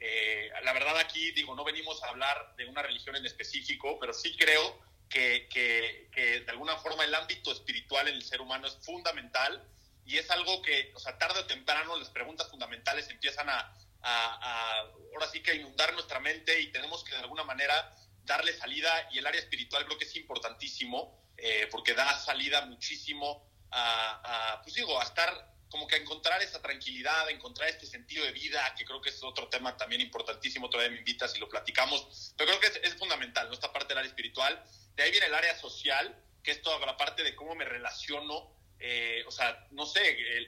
eh, 0.00 0.50
la 0.62 0.72
verdad 0.72 0.96
aquí, 0.98 1.32
digo, 1.32 1.54
no 1.54 1.64
venimos 1.64 2.02
a 2.02 2.08
hablar 2.08 2.54
de 2.56 2.66
una 2.66 2.82
religión 2.82 3.16
en 3.16 3.26
específico, 3.26 3.98
pero 3.98 4.12
sí 4.12 4.36
creo 4.36 4.80
que, 5.08 5.48
que, 5.50 6.40
de 6.40 6.50
alguna 6.50 6.76
forma 6.76 7.04
el 7.04 7.14
ámbito 7.14 7.50
espiritual 7.50 8.08
en 8.08 8.14
el 8.14 8.22
ser 8.22 8.40
humano 8.40 8.68
es 8.68 8.76
fundamental 8.82 9.64
y 10.04 10.18
es 10.18 10.30
algo 10.30 10.62
que, 10.62 10.92
o 10.94 11.00
sea, 11.00 11.18
tarde 11.18 11.40
o 11.40 11.46
temprano 11.46 11.96
las 11.96 12.10
preguntas 12.10 12.48
fundamentales 12.48 13.08
empiezan 13.08 13.48
a, 13.48 13.74
a, 14.08 14.80
ahora 15.12 15.28
sí 15.30 15.42
que 15.42 15.52
a 15.52 15.54
inundar 15.54 15.92
nuestra 15.94 16.20
mente 16.20 16.60
y 16.60 16.72
tenemos 16.72 17.04
que 17.04 17.12
de 17.12 17.20
alguna 17.20 17.44
manera 17.44 17.94
darle 18.24 18.52
salida 18.52 19.08
y 19.12 19.18
el 19.18 19.26
área 19.26 19.40
espiritual 19.40 19.84
creo 19.86 19.98
que 19.98 20.04
es 20.04 20.16
importantísimo 20.16 21.18
eh, 21.36 21.68
porque 21.70 21.94
da 21.94 22.18
salida 22.18 22.66
muchísimo 22.66 23.48
a, 23.70 24.54
a, 24.54 24.62
pues 24.62 24.74
digo, 24.74 25.00
a 25.00 25.04
estar 25.04 25.48
como 25.70 25.86
que 25.86 25.96
encontrar 25.96 26.42
esa 26.42 26.60
tranquilidad, 26.60 27.28
encontrar 27.30 27.68
este 27.68 27.86
sentido 27.86 28.24
de 28.24 28.32
vida, 28.32 28.74
que 28.76 28.84
creo 28.84 29.00
que 29.00 29.10
es 29.10 29.22
otro 29.22 29.48
tema 29.48 29.76
también 29.76 30.00
importantísimo, 30.00 30.66
otra 30.66 30.80
vez 30.80 30.90
me 30.90 30.98
invitas 30.98 31.34
y 31.36 31.38
lo 31.38 31.48
platicamos, 31.48 32.34
pero 32.36 32.58
creo 32.58 32.72
que 32.72 32.80
es, 32.86 32.94
fundamental, 32.94 33.48
¿no? 33.48 33.54
Esta 33.54 33.72
parte 33.72 33.88
del 33.88 33.98
área 33.98 34.08
espiritual. 34.08 34.62
De 34.94 35.02
ahí 35.02 35.10
viene 35.10 35.26
el 35.26 35.34
área 35.34 35.56
social, 35.58 36.16
que 36.42 36.52
es 36.52 36.62
toda 36.62 36.84
la 36.84 36.96
parte 36.96 37.22
de 37.22 37.36
cómo 37.36 37.54
me 37.54 37.64
relaciono, 37.64 38.50
eh, 38.80 39.24
o 39.26 39.30
sea, 39.30 39.66
no 39.72 39.86
sé, 39.86 40.00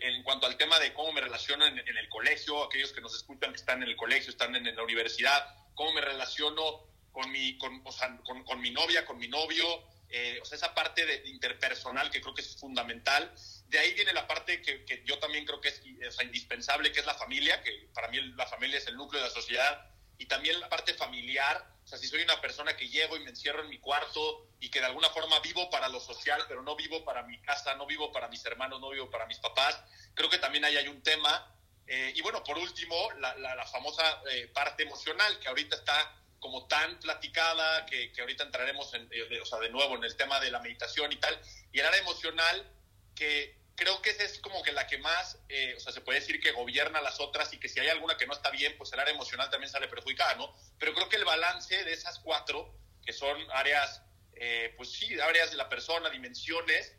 en 0.02 0.22
cuanto 0.22 0.46
al 0.46 0.56
tema 0.56 0.78
de 0.78 0.92
cómo 0.92 1.12
me 1.12 1.20
relaciono 1.20 1.66
en, 1.66 1.78
el 1.78 2.08
colegio, 2.08 2.64
aquellos 2.64 2.92
que 2.92 3.00
nos 3.00 3.14
escuchan 3.14 3.50
que 3.50 3.56
están 3.56 3.82
en 3.82 3.88
el 3.88 3.96
colegio, 3.96 4.30
están 4.30 4.54
en, 4.54 4.75
la 4.75 4.82
universidad, 4.82 5.54
cómo 5.75 5.92
me 5.92 6.00
relaciono 6.00 6.87
con 7.10 7.30
mi, 7.32 7.58
con, 7.58 7.82
o 7.84 7.90
sea, 7.90 8.16
con, 8.25 8.60
mi 8.60 8.70
novia, 8.70 9.04
con 9.04 9.18
mi 9.18 9.26
novio, 9.26 9.64
eh, 10.08 10.38
o 10.40 10.44
sea, 10.44 10.56
esa 10.56 10.75
parte 10.75 11.04
de, 11.04 11.28
interpersonal 11.28 12.10
que 12.10 12.20
creo 12.20 12.34
que 12.34 12.42
es 12.42 12.56
fundamental. 12.56 13.34
De 13.66 13.78
ahí 13.80 13.94
viene 13.94 14.12
la 14.12 14.28
parte 14.28 14.62
que, 14.62 15.02
yo 15.04 15.18
también 15.18 15.44
creo 15.44 15.60
que 15.60 15.68
es 15.68 15.82
indispensable, 16.22 16.92
que 16.92 17.00
es 17.00 17.06
la 17.06 17.14
familia, 17.14 17.62
que 17.62 17.88
para 17.92 18.08
mí 18.08 18.20
la 18.37 18.46
familia 18.46 18.78
es 18.78 18.87
el 18.87 18.96
núcleo 18.96 19.20
de 19.22 19.28
la 19.28 19.34
sociedad, 19.34 19.90
y 20.21 20.27
también 20.27 20.61
la 20.61 20.69
parte 20.69 20.93
familiar, 20.93 21.67
o 21.83 21.89
sea, 21.89 21.97
si 21.99 22.07
soy 22.07 22.21
una 22.21 22.39
persona 22.43 22.77
que 22.77 22.91
llego 22.91 23.17
y 23.17 23.21
me 23.21 23.31
encierro 23.31 23.62
en 23.62 23.71
mi 23.71 23.79
cuarto 23.79 24.50
y 24.61 24.71
que 24.71 24.79
de 24.79 24.85
alguna 24.85 25.09
forma 25.09 25.41
vivo 25.41 25.71
para 25.71 25.89
lo 25.89 25.99
social, 25.99 26.45
pero 26.47 26.62
no 26.62 26.77
vivo 26.77 27.03
para 27.07 27.23
mi 27.23 27.41
casa, 27.41 27.75
no 27.77 27.87
vivo 27.87 28.12
para 28.12 28.29
mis 28.29 28.45
hermanos, 28.45 28.83
no 28.83 28.91
vivo 28.91 29.09
para 29.09 29.25
mis 29.25 29.39
papás, 29.39 29.83
creo 30.15 30.29
que 30.29 30.37
también 30.37 30.67
ahí 30.67 30.77
hay 30.77 30.89
un 30.89 31.03
tema. 31.03 31.57
Eh, 31.87 32.12
y 32.15 32.21
bueno, 32.21 32.45
por 32.45 32.59
último, 32.59 32.95
la, 33.12 33.35
la, 33.39 33.67
famosa 33.67 34.23
eh, 34.31 34.47
parte 34.49 34.83
emocional, 34.83 35.39
que 35.39 35.49
ahorita 35.49 35.77
está 35.77 36.15
como 36.39 36.67
tan 36.67 37.00
platicada, 37.00 37.87
que, 37.87 38.12
ahorita 38.21 38.45
entraremos 38.45 38.93
en, 38.93 39.09
eh, 39.11 39.41
o 39.41 39.47
sea, 39.47 39.59
de 39.59 39.71
nuevo 39.71 39.97
en 39.97 40.05
el 40.05 40.15
tema 40.17 40.39
de 40.39 40.50
la 40.50 40.61
meditación 40.61 41.11
y 41.12 41.17
tal, 41.17 41.41
y 41.73 41.81
el 41.81 41.87
área 41.87 42.00
emocional, 42.00 42.71
que 43.15 43.57
creo 43.80 44.00
que 44.02 44.10
esa 44.10 44.25
es 44.25 44.38
como 44.38 44.62
que 44.62 44.72
la 44.72 44.87
que 44.87 44.99
más, 44.99 45.38
eh, 45.49 45.75
o 45.76 45.80
sea, 45.80 45.92
se 45.92 46.02
puede 46.02 46.20
decir 46.20 46.40
que 46.40 46.52
gobierna 46.52 47.00
las 47.00 47.18
otras 47.18 47.52
y 47.52 47.58
que 47.58 47.68
si 47.68 47.80
hay 47.80 47.88
alguna 47.88 48.16
que 48.16 48.26
no 48.26 48.34
está 48.34 48.50
bien, 48.50 48.76
pues 48.78 48.92
el 48.92 49.00
área 49.00 49.14
emocional 49.14 49.50
también 49.50 49.72
sale 49.72 49.88
perjudicada, 49.88 50.34
¿no? 50.34 50.54
Pero 50.78 50.94
creo 50.94 51.08
que 51.08 51.16
el 51.16 51.25
balance 51.25 51.84
de 51.84 51.92
esas 51.92 52.18
cuatro, 52.18 52.72
que 53.04 53.12
son 53.12 53.38
áreas, 53.52 54.02
eh, 54.34 54.75
pues 54.76 54.92
sí, 54.92 55.18
áreas 55.18 55.50
de 55.50 55.56
la 55.56 55.68
persona, 55.68 56.10
dimensiones, 56.10 56.94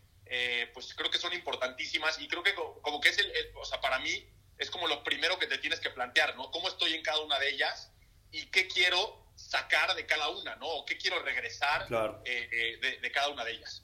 pues 0.74 0.94
creo 0.94 1.12
que 1.12 1.18
son 1.18 1.34
importantísimas 1.34 2.18
y 2.20 2.28
creo 2.30 2.42
que 2.42 2.56
como 2.56 3.02
que 3.02 3.10
es 3.10 3.18
el, 3.18 3.34
o 3.54 3.66
sea, 3.66 3.82
para 3.82 4.00
mí 4.00 4.30
es 4.58 4.72
como 4.72 4.88
lo 4.88 5.04
primero 5.04 5.38
que 5.38 5.46
te 5.46 5.58
tienes 5.58 5.82
que 5.82 5.90
plantear, 5.90 6.38
¿no? 6.38 6.50
¿Cómo 6.52 6.70
estoy 6.70 6.94
en 6.94 7.04
cada 7.04 7.20
una 7.20 7.38
de 7.38 7.50
ellas 7.50 7.92
y 8.32 8.46
qué 8.46 8.70
quiero 8.70 9.22
sacar 9.36 9.96
de 9.96 10.06
cada 10.06 10.30
una, 10.30 10.56
¿no? 10.56 10.86
qué 10.86 10.98
quiero 10.98 11.20
regresar 11.20 11.88
eh, 12.26 12.50
eh, 12.52 12.98
de, 13.02 13.12
cada 13.12 13.30
una 13.30 13.44
de 13.44 13.52
ellas. 13.54 13.84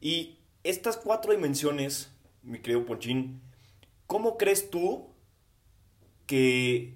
Y 0.00 0.38
estas 0.64 0.96
cuatro 0.96 1.32
dimensiones, 1.32 2.10
mi 2.42 2.58
querido 2.58 2.84
Ponchín, 2.84 3.40
¿cómo 4.06 4.36
crees 4.38 4.70
tú 4.70 5.10
que 6.26 6.94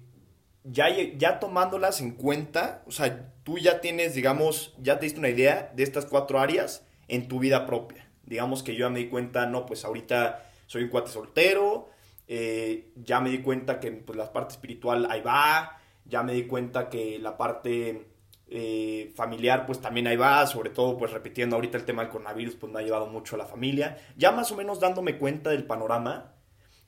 ya, 0.63 0.89
ya 0.89 1.39
tomándolas 1.39 2.01
en 2.01 2.11
cuenta, 2.11 2.83
o 2.87 2.91
sea, 2.91 3.31
tú 3.43 3.57
ya 3.59 3.79
tienes, 3.79 4.15
digamos, 4.15 4.73
ya 4.79 4.99
te 4.99 5.05
diste 5.05 5.19
una 5.19 5.29
idea 5.29 5.71
de 5.75 5.83
estas 5.83 6.05
cuatro 6.05 6.39
áreas 6.39 6.83
en 7.07 7.27
tu 7.27 7.39
vida 7.39 7.65
propia? 7.65 8.09
Digamos 8.25 8.63
que 8.63 8.73
yo 8.73 8.87
ya 8.87 8.89
me 8.89 8.99
di 8.99 9.07
cuenta, 9.07 9.45
no, 9.45 9.65
pues 9.65 9.85
ahorita 9.85 10.45
soy 10.65 10.83
un 10.83 10.89
cuate 10.89 11.11
soltero, 11.11 11.89
eh, 12.27 12.91
ya 12.95 13.21
me 13.21 13.29
di 13.29 13.39
cuenta 13.39 13.79
que 13.79 13.91
pues, 13.91 14.17
la 14.17 14.31
parte 14.33 14.53
espiritual 14.53 15.07
ahí 15.09 15.21
va, 15.21 15.79
ya 16.05 16.23
me 16.23 16.33
di 16.33 16.45
cuenta 16.45 16.89
que 16.89 17.19
la 17.19 17.37
parte 17.37 18.07
eh, 18.51 19.11
familiar 19.15 19.65
pues 19.65 19.79
también 19.79 20.07
ahí 20.07 20.15
va, 20.15 20.45
sobre 20.47 20.69
todo 20.69 20.97
pues 20.97 21.11
repitiendo 21.11 21.55
ahorita 21.55 21.77
el 21.77 21.85
tema 21.85 22.01
del 22.01 22.11
coronavirus 22.11 22.55
pues 22.55 22.71
me 22.71 22.79
ha 22.79 22.83
llevado 22.83 23.05
mucho 23.07 23.35
a 23.35 23.37
la 23.37 23.45
familia, 23.45 23.97
ya 24.17 24.31
más 24.31 24.51
o 24.51 24.55
menos 24.55 24.79
dándome 24.79 25.17
cuenta 25.17 25.51
del 25.51 25.65
panorama, 25.65 26.35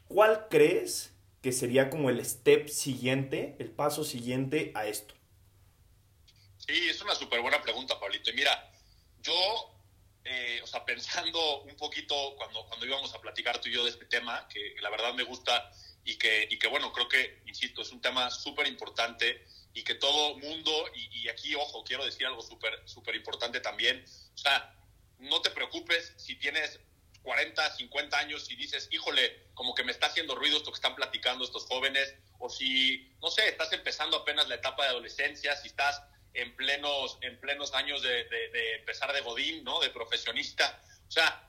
¿cuál 0.08 0.48
crees 0.50 1.14
que 1.42 1.52
sería 1.52 1.90
como 1.90 2.10
el 2.10 2.24
step 2.26 2.68
siguiente, 2.68 3.56
el 3.60 3.72
paso 3.72 4.04
siguiente 4.04 4.72
a 4.76 4.86
esto? 4.86 5.16
Sí, 6.58 6.90
es 6.90 7.02
una 7.02 7.16
súper 7.16 7.42
buena 7.42 7.62
pregunta, 7.62 8.00
Pablito. 8.00 8.30
Y 8.30 8.34
mira, 8.34 8.72
yo, 9.22 9.34
eh, 10.24 10.62
o 10.64 10.68
sea, 10.68 10.86
pensando 10.86 11.64
un 11.64 11.76
poquito 11.76 12.36
cuando, 12.38 12.66
cuando 12.68 12.86
íbamos 12.86 13.14
a 13.16 13.20
platicar 13.20 13.60
tú 13.60 13.70
y 13.70 13.74
yo 13.74 13.84
de 13.84 13.90
este 13.90 14.06
tema, 14.06 14.48
que 14.48 14.76
la 14.82 14.92
verdad 14.92 15.14
me 15.14 15.24
gusta 15.24 15.72
y 16.04 16.18
que, 16.18 16.48
y 16.50 16.60
que 16.60 16.68
bueno, 16.68 16.94
creo 16.94 17.08
que, 17.08 17.42
insisto, 17.48 17.82
es 17.82 17.92
un 17.92 18.02
tema 18.02 18.30
súper 18.30 18.68
importante 18.68 19.46
y 19.74 19.84
que 19.84 19.96
todo 19.96 20.38
mundo, 20.38 20.72
y, 20.94 21.28
aquí, 21.30 21.56
ojo, 21.56 21.84
quiero 21.84 22.06
decir 22.06 22.28
algo 22.28 22.42
súper 22.42 22.82
súper 22.86 23.16
importante 23.16 23.60
también, 23.60 24.04
o 24.34 24.38
sea, 24.38 24.76
no 25.20 25.42
te 25.42 25.50
preocupes 25.52 26.14
si 26.18 26.36
tienes 26.36 26.80
40, 27.24 27.76
50 27.76 28.18
años 28.18 28.50
y 28.50 28.56
dices, 28.56 28.90
híjole, 28.92 29.50
como 29.54 29.76
que 29.76 29.84
me 29.84 29.92
está 29.92 30.08
haciendo 30.08 30.36
ruido 30.36 30.58
esto 30.58 30.72
que 30.72 30.76
están 30.76 30.96
platicando 30.96 31.46
estos 31.46 31.66
jóvenes, 31.66 32.16
o 32.40 32.50
si, 32.50 33.14
no 33.22 33.30
sé, 33.30 33.48
estás 33.48 33.72
empezando 33.74 34.18
apenas 34.18 34.48
la 34.48 34.56
etapa 34.56 34.84
de 34.84 34.90
adolescencia, 34.90 35.56
si 35.56 35.68
estás 35.68 36.02
en 36.34 36.56
plenos, 36.56 37.18
en 37.22 37.40
plenos 37.40 37.74
años 37.74 38.02
de, 38.02 38.24
de, 38.26 38.50
de 38.50 38.76
empezar 38.76 39.14
de 39.14 39.22
godín, 39.22 39.64
¿no? 39.64 39.80
De 39.80 39.90
profesionista. 39.90 40.82
O 41.08 41.12
sea, 41.12 41.48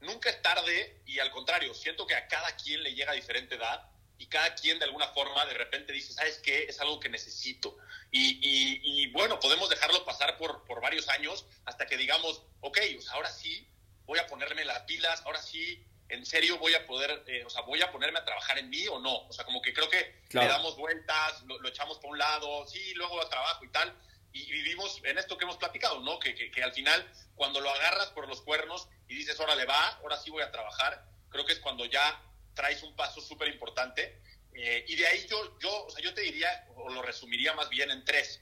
nunca 0.00 0.30
es 0.30 0.40
tarde 0.42 1.02
y 1.06 1.18
al 1.18 1.30
contrario, 1.30 1.74
siento 1.74 2.06
que 2.06 2.14
a 2.14 2.28
cada 2.28 2.54
quien 2.56 2.82
le 2.82 2.94
llega 2.94 3.12
a 3.12 3.14
diferente 3.14 3.56
edad 3.56 3.90
y 4.18 4.26
cada 4.26 4.54
quien 4.54 4.78
de 4.78 4.84
alguna 4.84 5.08
forma 5.08 5.46
de 5.46 5.54
repente 5.54 5.92
dice, 5.92 6.12
¿sabes 6.12 6.38
qué? 6.38 6.64
Es 6.64 6.80
algo 6.80 6.98
que 6.98 7.08
necesito. 7.08 7.76
Y, 8.10 9.06
bueno, 9.12 9.38
podemos 9.38 9.68
dejarlo 9.70 10.04
pasar 10.04 10.36
por, 10.36 10.64
por, 10.64 10.80
varios 10.80 11.08
años 11.08 11.46
hasta 11.64 11.86
que 11.86 11.96
digamos, 11.96 12.42
ok, 12.60 12.78
ahora 13.12 13.30
sí 13.30 13.68
voy 14.04 14.18
a 14.18 14.26
ponerme 14.26 14.64
las 14.64 14.80
pilas, 14.80 15.22
ahora 15.24 15.40
sí, 15.40 15.84
en 16.08 16.24
serio 16.24 16.58
voy 16.58 16.74
a 16.74 16.86
poder, 16.86 17.22
eh, 17.26 17.44
o 17.44 17.50
sea, 17.50 17.62
voy 17.62 17.82
a 17.82 17.92
ponerme 17.92 18.18
a 18.18 18.24
trabajar 18.24 18.58
en 18.58 18.70
mí 18.70 18.88
o 18.88 18.98
no. 18.98 19.26
O 19.28 19.32
sea, 19.32 19.44
como 19.44 19.62
que 19.62 19.72
creo 19.72 19.88
que 19.88 20.22
le 20.30 20.46
damos 20.46 20.76
vueltas, 20.76 21.42
lo, 21.42 21.68
echamos 21.68 21.98
por 21.98 22.10
un 22.10 22.18
lado, 22.18 22.66
sí, 22.66 22.94
luego 22.94 23.20
a 23.20 23.28
trabajo 23.28 23.64
y 23.64 23.68
tal. 23.68 23.94
Y 24.32 24.50
vivimos 24.50 25.00
en 25.04 25.18
esto 25.18 25.36
que 25.36 25.44
hemos 25.44 25.58
platicado, 25.58 26.00
¿no? 26.00 26.18
Que, 26.18 26.34
que, 26.34 26.50
que 26.50 26.62
al 26.62 26.72
final, 26.72 27.06
cuando 27.34 27.60
lo 27.60 27.70
agarras 27.70 28.08
por 28.08 28.26
los 28.26 28.40
cuernos 28.42 28.88
y 29.08 29.14
dices, 29.14 29.38
órale, 29.38 29.64
va, 29.66 29.88
ahora 30.02 30.16
sí 30.16 30.30
voy 30.30 30.42
a 30.42 30.50
trabajar, 30.50 31.04
creo 31.28 31.44
que 31.44 31.52
es 31.52 31.60
cuando 31.60 31.84
ya 31.84 32.22
traes 32.58 32.82
un 32.82 32.94
paso 32.96 33.20
súper 33.20 33.46
importante. 33.48 34.20
Eh, 34.52 34.84
y 34.88 34.96
de 34.96 35.06
ahí 35.06 35.24
yo, 35.30 35.56
yo, 35.60 35.86
o 35.86 35.90
sea, 35.90 36.02
yo 36.02 36.12
te 36.12 36.22
diría, 36.22 36.66
o 36.74 36.90
lo 36.90 37.02
resumiría 37.02 37.54
más 37.54 37.68
bien 37.68 37.88
en 37.92 38.04
tres. 38.04 38.40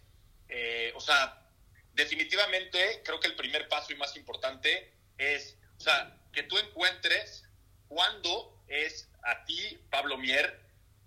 Eh, 0.49 0.91
o 0.97 1.01
sea, 1.01 1.47
definitivamente 1.93 3.03
creo 3.05 3.21
que 3.21 3.27
el 3.27 3.37
primer 3.37 3.69
paso 3.69 3.93
y 3.93 3.97
más 3.97 4.17
importante 4.17 4.91
es, 5.19 5.59
o 5.77 5.81
sea, 5.81 6.17
que 6.33 6.45
tú 6.45 6.57
encuentres 6.57 7.45
cuándo 7.89 8.59
es 8.69 9.07
a 9.23 9.45
ti, 9.45 9.79
Pablo 9.91 10.17
Mier, 10.17 10.61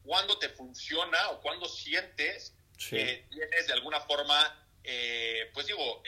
cuándo 0.04 0.38
te 0.38 0.50
funciona 0.50 1.30
o 1.32 1.42
cuándo 1.42 1.68
sientes 1.68 2.54
que 2.78 3.26
tienes 3.32 3.68
de 3.68 3.74
alguna 3.74 4.02
forma, 4.02 4.68
eh, 4.84 5.50
pues 5.54 5.66
digo, 5.66 6.04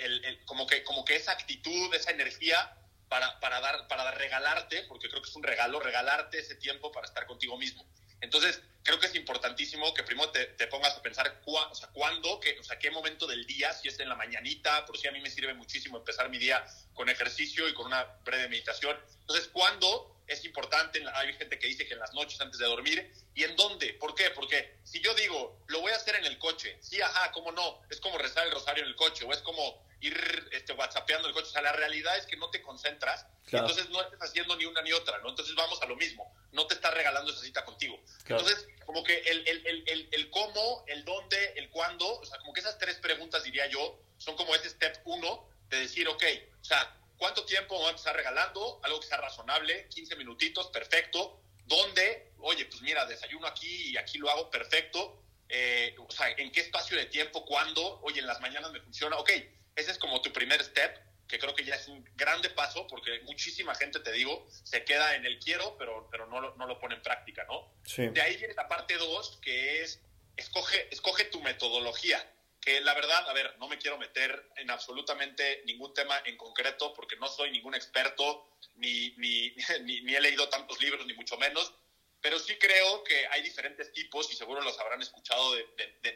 como, 0.45 0.67
que, 0.67 0.83
como 0.83 1.03
que 1.03 1.15
esa 1.15 1.31
actitud, 1.31 1.93
esa 1.95 2.11
energía 2.11 2.77
para, 3.11 3.41
para, 3.41 3.59
dar, 3.59 3.89
para 3.89 4.09
regalarte, 4.11 4.83
porque 4.83 5.09
creo 5.09 5.21
que 5.21 5.29
es 5.29 5.35
un 5.35 5.43
regalo, 5.43 5.81
regalarte 5.81 6.39
ese 6.39 6.55
tiempo 6.55 6.93
para 6.93 7.05
estar 7.05 7.27
contigo 7.27 7.57
mismo. 7.57 7.85
Entonces, 8.21 8.61
creo 8.83 9.01
que 9.01 9.07
es 9.07 9.15
importantísimo 9.15 9.93
que 9.93 10.03
primero 10.03 10.29
te, 10.29 10.45
te 10.45 10.67
pongas 10.67 10.95
a 10.95 11.01
pensar 11.01 11.41
o 11.45 11.75
sea, 11.75 11.89
cuándo, 11.89 12.39
qué, 12.39 12.57
o 12.57 12.63
sea, 12.63 12.79
qué 12.79 12.89
momento 12.89 13.27
del 13.27 13.45
día, 13.45 13.73
si 13.73 13.89
es 13.89 13.99
en 13.99 14.07
la 14.07 14.15
mañanita, 14.15 14.85
por 14.85 14.97
si 14.97 15.09
a 15.09 15.11
mí 15.11 15.19
me 15.19 15.29
sirve 15.29 15.53
muchísimo 15.53 15.97
empezar 15.97 16.29
mi 16.29 16.37
día 16.37 16.65
con 16.93 17.09
ejercicio 17.09 17.67
y 17.67 17.73
con 17.73 17.87
una 17.87 18.05
breve 18.23 18.47
meditación. 18.47 18.97
Entonces, 19.19 19.49
¿cuándo 19.49 20.20
es 20.31 20.45
importante? 20.45 21.03
Hay 21.13 21.33
gente 21.33 21.59
que 21.59 21.67
dice 21.67 21.85
que 21.85 21.93
en 21.93 21.99
las 21.99 22.13
noches 22.13 22.39
antes 22.39 22.59
de 22.59 22.65
dormir. 22.65 23.11
¿Y 23.35 23.43
en 23.43 23.55
dónde? 23.55 23.93
¿Por 23.93 24.15
qué? 24.15 24.31
Porque 24.31 24.77
si 24.83 25.01
yo 25.01 25.13
digo, 25.13 25.63
lo 25.67 25.81
voy 25.81 25.91
a 25.91 25.95
hacer 25.95 26.15
en 26.15 26.25
el 26.25 26.37
coche, 26.39 26.77
sí, 26.81 27.01
ajá, 27.01 27.31
¿cómo 27.31 27.51
no? 27.51 27.81
Es 27.89 27.99
como 27.99 28.17
rezar 28.17 28.45
el 28.47 28.53
rosario 28.53 28.83
en 28.83 28.89
el 28.89 28.95
coche, 28.95 29.25
o 29.25 29.31
es 29.31 29.39
como 29.39 29.85
ir 29.99 30.49
este, 30.51 30.73
whatsappeando 30.73 31.27
el 31.27 31.33
coche. 31.33 31.47
O 31.47 31.51
sea, 31.51 31.61
la 31.61 31.73
realidad 31.73 32.17
es 32.17 32.25
que 32.25 32.37
no 32.37 32.49
te 32.49 32.61
concentras, 32.61 33.25
entonces 33.45 33.89
no 33.89 34.01
estás 34.01 34.29
haciendo 34.29 34.55
ni 34.55 34.65
una 34.65 34.81
ni 34.81 34.93
otra, 34.93 35.17
¿no? 35.19 35.29
Entonces 35.29 35.53
vamos 35.55 35.81
a 35.81 35.85
lo 35.85 35.95
mismo, 35.95 36.33
no 36.51 36.65
te 36.67 36.75
estás 36.75 36.93
regalando 36.93 37.31
esa 37.31 37.41
cita 37.41 37.65
contigo. 37.65 37.99
Entonces, 38.25 38.67
como 38.85 39.03
que 39.03 39.19
el, 39.19 39.47
el, 39.47 39.83
el, 39.87 40.09
el, 40.11 40.29
cómo, 40.29 40.83
el 40.87 41.03
dónde, 41.05 41.53
el 41.57 41.69
cuándo, 41.69 42.19
o 42.19 42.25
sea, 42.25 42.37
como 42.39 42.53
que 42.53 42.61
esas 42.61 42.77
tres 42.77 42.97
preguntas, 42.97 43.43
diría 43.43 43.67
yo, 43.67 43.99
son 44.17 44.35
como 44.35 44.55
ese 44.55 44.69
step 44.69 44.97
uno 45.05 45.47
de 45.69 45.79
decir, 45.79 46.07
ok, 46.07 46.23
o 46.61 46.63
sea, 46.63 46.97
¿cuánto 47.21 47.45
tiempo 47.45 47.75
vamos 47.75 47.93
a 47.93 47.95
estar 47.97 48.15
regalando? 48.15 48.79
Algo 48.81 48.99
que 48.99 49.05
sea 49.05 49.17
razonable, 49.17 49.87
15 49.89 50.15
minutitos, 50.15 50.67
perfecto. 50.71 51.39
¿Dónde? 51.67 52.31
Oye, 52.39 52.65
pues 52.65 52.81
mira, 52.81 53.05
desayuno 53.05 53.45
aquí 53.45 53.91
y 53.91 53.97
aquí 53.97 54.17
lo 54.17 54.27
hago 54.31 54.49
perfecto. 54.49 55.21
Eh, 55.47 55.95
o 55.99 56.09
sea, 56.09 56.31
¿en 56.31 56.51
qué 56.51 56.61
espacio 56.61 56.97
de 56.97 57.05
tiempo? 57.05 57.45
¿Cuándo? 57.45 57.99
Oye, 58.01 58.21
en 58.21 58.25
las 58.25 58.41
mañanas 58.41 58.71
me 58.71 58.81
funciona. 58.81 59.17
Ok, 59.17 59.29
ese 59.75 59.91
es 59.91 59.99
como 59.99 60.19
tu 60.23 60.33
primer 60.33 60.63
step, 60.63 60.97
que 61.27 61.37
creo 61.37 61.53
que 61.53 61.63
ya 61.63 61.75
es 61.75 61.87
un 61.87 62.03
grande 62.15 62.49
paso, 62.49 62.87
porque 62.87 63.19
muchísima 63.25 63.75
gente, 63.75 63.99
te 63.99 64.11
digo, 64.13 64.47
se 64.49 64.83
queda 64.83 65.13
en 65.13 65.23
el 65.27 65.37
quiero, 65.37 65.77
pero, 65.77 66.07
pero 66.09 66.25
no, 66.25 66.41
lo, 66.41 66.55
no 66.55 66.65
lo 66.65 66.79
pone 66.79 66.95
en 66.95 67.03
práctica, 67.03 67.45
¿no? 67.47 67.71
De 67.95 68.19
ahí 68.19 68.35
viene 68.37 68.55
la 68.55 68.67
parte 68.67 68.97
dos, 68.97 69.37
que 69.43 69.83
es, 69.83 70.01
escoge, 70.37 70.87
escoge 70.91 71.25
tu 71.25 71.39
metodología 71.41 72.27
que 72.61 72.79
la 72.81 72.93
verdad, 72.93 73.27
a 73.29 73.33
ver, 73.33 73.55
no 73.57 73.67
me 73.67 73.77
quiero 73.77 73.97
meter 73.97 74.51
en 74.57 74.69
absolutamente 74.69 75.63
ningún 75.65 75.93
tema 75.93 76.21
en 76.25 76.37
concreto 76.37 76.93
porque 76.93 77.15
no 77.17 77.27
soy 77.27 77.51
ningún 77.51 77.75
experto, 77.75 78.49
ni, 78.75 79.11
ni, 79.17 79.53
ni, 79.83 80.15
he 80.15 80.21
leído 80.21 80.47
tantos 80.49 80.79
libros, 80.79 81.05
ni 81.05 81.13
mucho 81.13 81.37
menos, 81.37 81.73
pero 82.21 82.37
sí 82.37 82.55
creo 82.57 83.03
que 83.03 83.27
hay 83.27 83.41
diferentes 83.41 83.91
tipos, 83.91 84.31
y 84.31 84.35
seguro 84.35 84.61
los 84.61 84.79
habrán 84.79 85.01
escuchado, 85.01 85.55
de, 85.55 85.65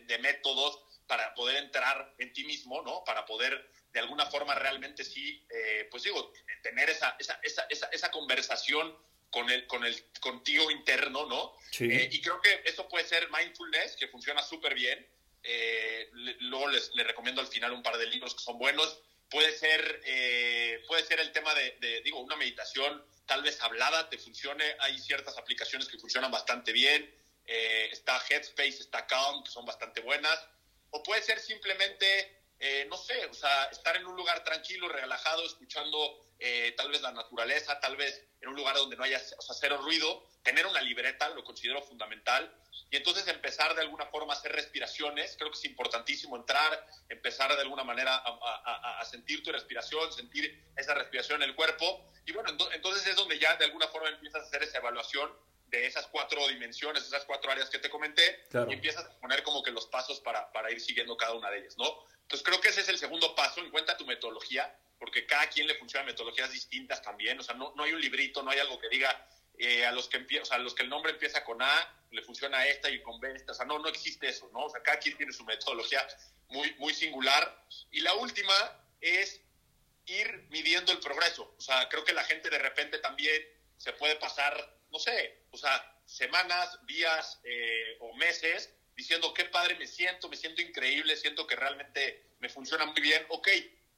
de 0.06 0.18
métodos 0.20 0.80
para 1.08 1.34
poder 1.34 1.58
entrar 1.58 2.14
en 2.20 2.32
ti 2.32 2.44
mismo, 2.44 2.82
¿no? 2.84 3.04
Para 3.04 3.26
poder 3.26 3.70
de 3.96 4.02
alguna 4.02 4.26
forma 4.26 4.54
realmente 4.56 5.06
sí, 5.06 5.48
eh, 5.50 5.88
pues 5.90 6.04
digo, 6.04 6.34
tener 6.62 6.90
esa, 6.90 7.16
esa, 7.18 7.40
esa, 7.42 7.66
esa, 7.70 8.12
conversación 8.12 8.94
con 9.30 9.50
el, 9.50 9.66
con 9.68 9.86
el 9.86 9.96
contigo 10.20 10.70
interno, 10.70 11.26
¿no? 11.28 11.54
Sí. 11.72 11.86
Eh, 11.86 12.10
y 12.12 12.22
creo 12.22 12.42
que 12.42 12.62
eso 12.66 12.90
puede 12.90 13.06
ser 13.06 13.30
mindfulness, 13.32 13.96
que 13.96 14.10
funciona 14.10 14.44
súper 14.44 14.76
bien. 14.76 15.08
Eh, 15.48 16.10
luego 16.42 16.68
les, 16.70 16.92
recomiendo 16.96 17.42
al 17.42 17.48
final 17.48 17.72
un 17.72 17.84
par 17.84 17.98
de 17.98 18.08
libros 18.08 18.34
que 18.34 18.44
son 18.44 18.58
buenos. 18.58 19.00
puede 19.30 19.52
ser, 19.52 20.02
eh, 20.06 20.84
puede 20.88 21.04
ser 21.04 21.20
el 21.20 21.32
tema 21.32 21.54
de, 21.54 22.02
digo, 22.04 22.20
una 22.20 22.36
meditación 22.36 23.04
tal 23.26 23.42
vez 23.44 23.62
hablada 23.62 24.10
te 24.10 24.18
funcione. 24.18 24.64
Hay 24.80 24.98
ciertas 25.00 25.38
aplicaciones 25.38 25.88
que 25.88 25.98
funcionan 25.98 26.32
bastante 26.32 26.72
bien. 26.72 27.14
Eh, 27.46 27.90
está 27.92 28.22
Headspace, 28.30 28.82
está 28.82 29.06
Calm, 29.06 29.44
que 29.44 29.52
son 29.52 29.66
bastante 29.66 30.02
buenas. 30.02 30.40
O 30.92 31.04
puede 31.04 31.22
ser 31.22 31.40
simplemente, 31.40 32.40
eh, 32.60 32.86
no 32.90 32.98
sé, 32.98 33.15
sea, 33.48 33.66
estar 33.66 33.96
en 33.96 34.06
un 34.06 34.16
lugar 34.16 34.44
tranquilo, 34.44 34.90
relajado, 34.90 35.46
escuchando 35.46 36.22
tal 36.78 36.92
vez 36.92 37.02
la 37.02 37.12
naturaleza, 37.12 37.80
tal 37.80 37.96
vez 37.96 38.24
en 38.42 38.50
un 38.50 38.56
lugar 38.56 38.76
donde 38.76 38.96
no 38.96 39.04
haya 39.04 39.22
o 39.38 39.42
sea, 39.42 39.56
cero 39.60 39.80
ruido. 39.82 40.28
Tener 40.44 40.68
una 40.68 40.82
libreta 40.82 41.30
lo 41.30 41.44
considero 41.44 41.82
fundamental 41.82 42.54
y 42.92 42.98
entonces 42.98 43.28
empezar 43.28 43.76
de 43.76 43.82
alguna 43.82 44.06
forma 44.06 44.34
a 44.34 44.38
hacer 44.38 44.52
respiraciones, 44.52 45.36
creo 45.38 45.50
que 45.50 45.58
es 45.58 45.66
importantísimo 45.66 46.36
entrar, 46.36 46.86
empezar 47.10 47.54
de 47.56 47.62
alguna 47.62 47.84
manera 47.84 48.16
a, 48.24 49.04
sentir 49.06 49.44
tu 49.44 49.52
respiración, 49.52 50.12
sentir 50.14 50.64
esa 50.76 50.94
respiración 50.94 51.42
en 51.42 51.50
el 51.50 51.56
cuerpo. 51.56 52.06
Y 52.26 52.32
bueno, 52.32 52.50
entonces 52.74 53.06
es 53.08 53.16
donde 53.16 53.40
ya 53.40 53.56
de 53.58 53.66
alguna 53.66 53.88
forma 53.88 54.10
empiezas 54.10 54.44
a 54.44 54.46
hacer 54.46 54.64
esa 54.64 54.78
evaluación 54.78 55.32
de 55.68 55.88
esas 55.88 56.08
cuatro 56.08 56.48
dimensiones, 56.48 57.04
esas 57.04 57.26
cuatro 57.26 57.52
áreas 57.52 57.70
que 57.70 57.80
te 57.80 57.90
comenté, 57.90 58.46
y 58.54 58.74
empiezas 58.74 59.06
a 59.06 59.20
poner 59.20 59.42
como 59.44 59.64
que 59.64 59.72
los 59.72 59.88
pasos 59.88 60.20
para, 60.20 60.52
para 60.52 60.72
ir 60.72 60.80
siguiendo 60.80 61.18
cada 61.18 61.34
una 61.34 61.50
de 61.50 61.60
ellas, 61.60 61.76
¿no? 61.78 62.06
Entonces 62.26 62.46
creo 62.46 62.60
que 62.60 62.70
ese 62.70 62.82
es 62.82 62.90
el 62.90 62.98
segundo 62.98 63.36
paso, 63.36 63.62
en 63.62 63.70
cuenta 63.70 63.96
tu 63.98 64.06
metodología, 64.06 64.76
porque 64.98 65.28
cada 65.28 65.48
quien 65.50 65.68
le 65.68 65.76
funciona 65.76 66.06
metodologías 66.06 66.52
distintas 66.52 67.02
también, 67.02 67.40
o 67.40 67.44
sea, 67.44 67.54
no, 67.54 67.72
no 67.76 67.84
hay 67.84 67.94
un 67.94 68.02
librito, 68.02 68.42
no 68.42 68.50
hay 68.50 68.60
algo 68.60 68.80
que 68.80 68.90
diga, 68.90 69.28
eh, 69.58 69.86
a, 69.86 69.92
los 69.92 70.10
que 70.10 70.18
o 70.42 70.46
sea, 70.46 70.58
a 70.58 70.60
los 70.60 70.74
que 70.74 70.84
el 70.84 70.90
nombre 70.90 71.12
empieza 71.12 71.44
con 71.44 71.62
A, 71.62 71.94
le 72.12 72.22
funciona 72.24 72.66
esta 72.68 72.90
y 72.90 73.02
con 73.02 73.20
B 73.20 73.32
esta. 73.36 73.52
O 73.52 73.56
sea, 73.56 73.66
no, 73.66 73.80
no 73.80 73.88
existe 73.88 74.28
eso, 74.28 74.50
¿no? 74.52 74.66
O 74.66 74.70
sea, 74.70 74.82
cada 74.82 75.00
quien 75.00 75.16
tiene 75.18 75.32
su 75.32 75.44
metodología 75.44 76.06
muy, 76.50 76.74
muy 76.76 76.94
singular. 76.94 77.66
Y 77.92 78.02
la 78.02 78.14
última 78.16 78.54
es 79.02 79.42
ir 80.06 80.48
midiendo 80.50 80.92
el 80.92 81.00
progreso. 81.00 81.54
O 81.58 81.62
sea, 81.62 81.88
creo 81.90 82.04
que 82.04 82.14
la 82.14 82.24
gente 82.24 82.50
de 82.50 82.60
repente 82.60 82.98
también 83.00 83.44
se 83.78 83.94
puede 83.94 84.16
pasar, 84.16 84.78
no 84.92 85.00
sé, 85.00 85.46
o 85.52 85.58
sea, 85.58 86.00
semanas, 86.06 86.80
días 86.86 87.40
eh, 87.44 87.98
o 88.00 88.14
meses 88.16 88.74
diciendo 88.96 89.34
qué 89.34 89.46
padre 89.46 89.76
me 89.76 89.88
siento, 89.88 90.30
me 90.30 90.38
siento 90.38 90.62
increíble, 90.62 91.16
siento 91.18 91.46
que 91.46 91.56
realmente 91.56 92.24
me 92.40 92.50
funciona 92.50 92.86
muy 92.86 93.02
bien. 93.02 93.26
Ok, 93.30 93.50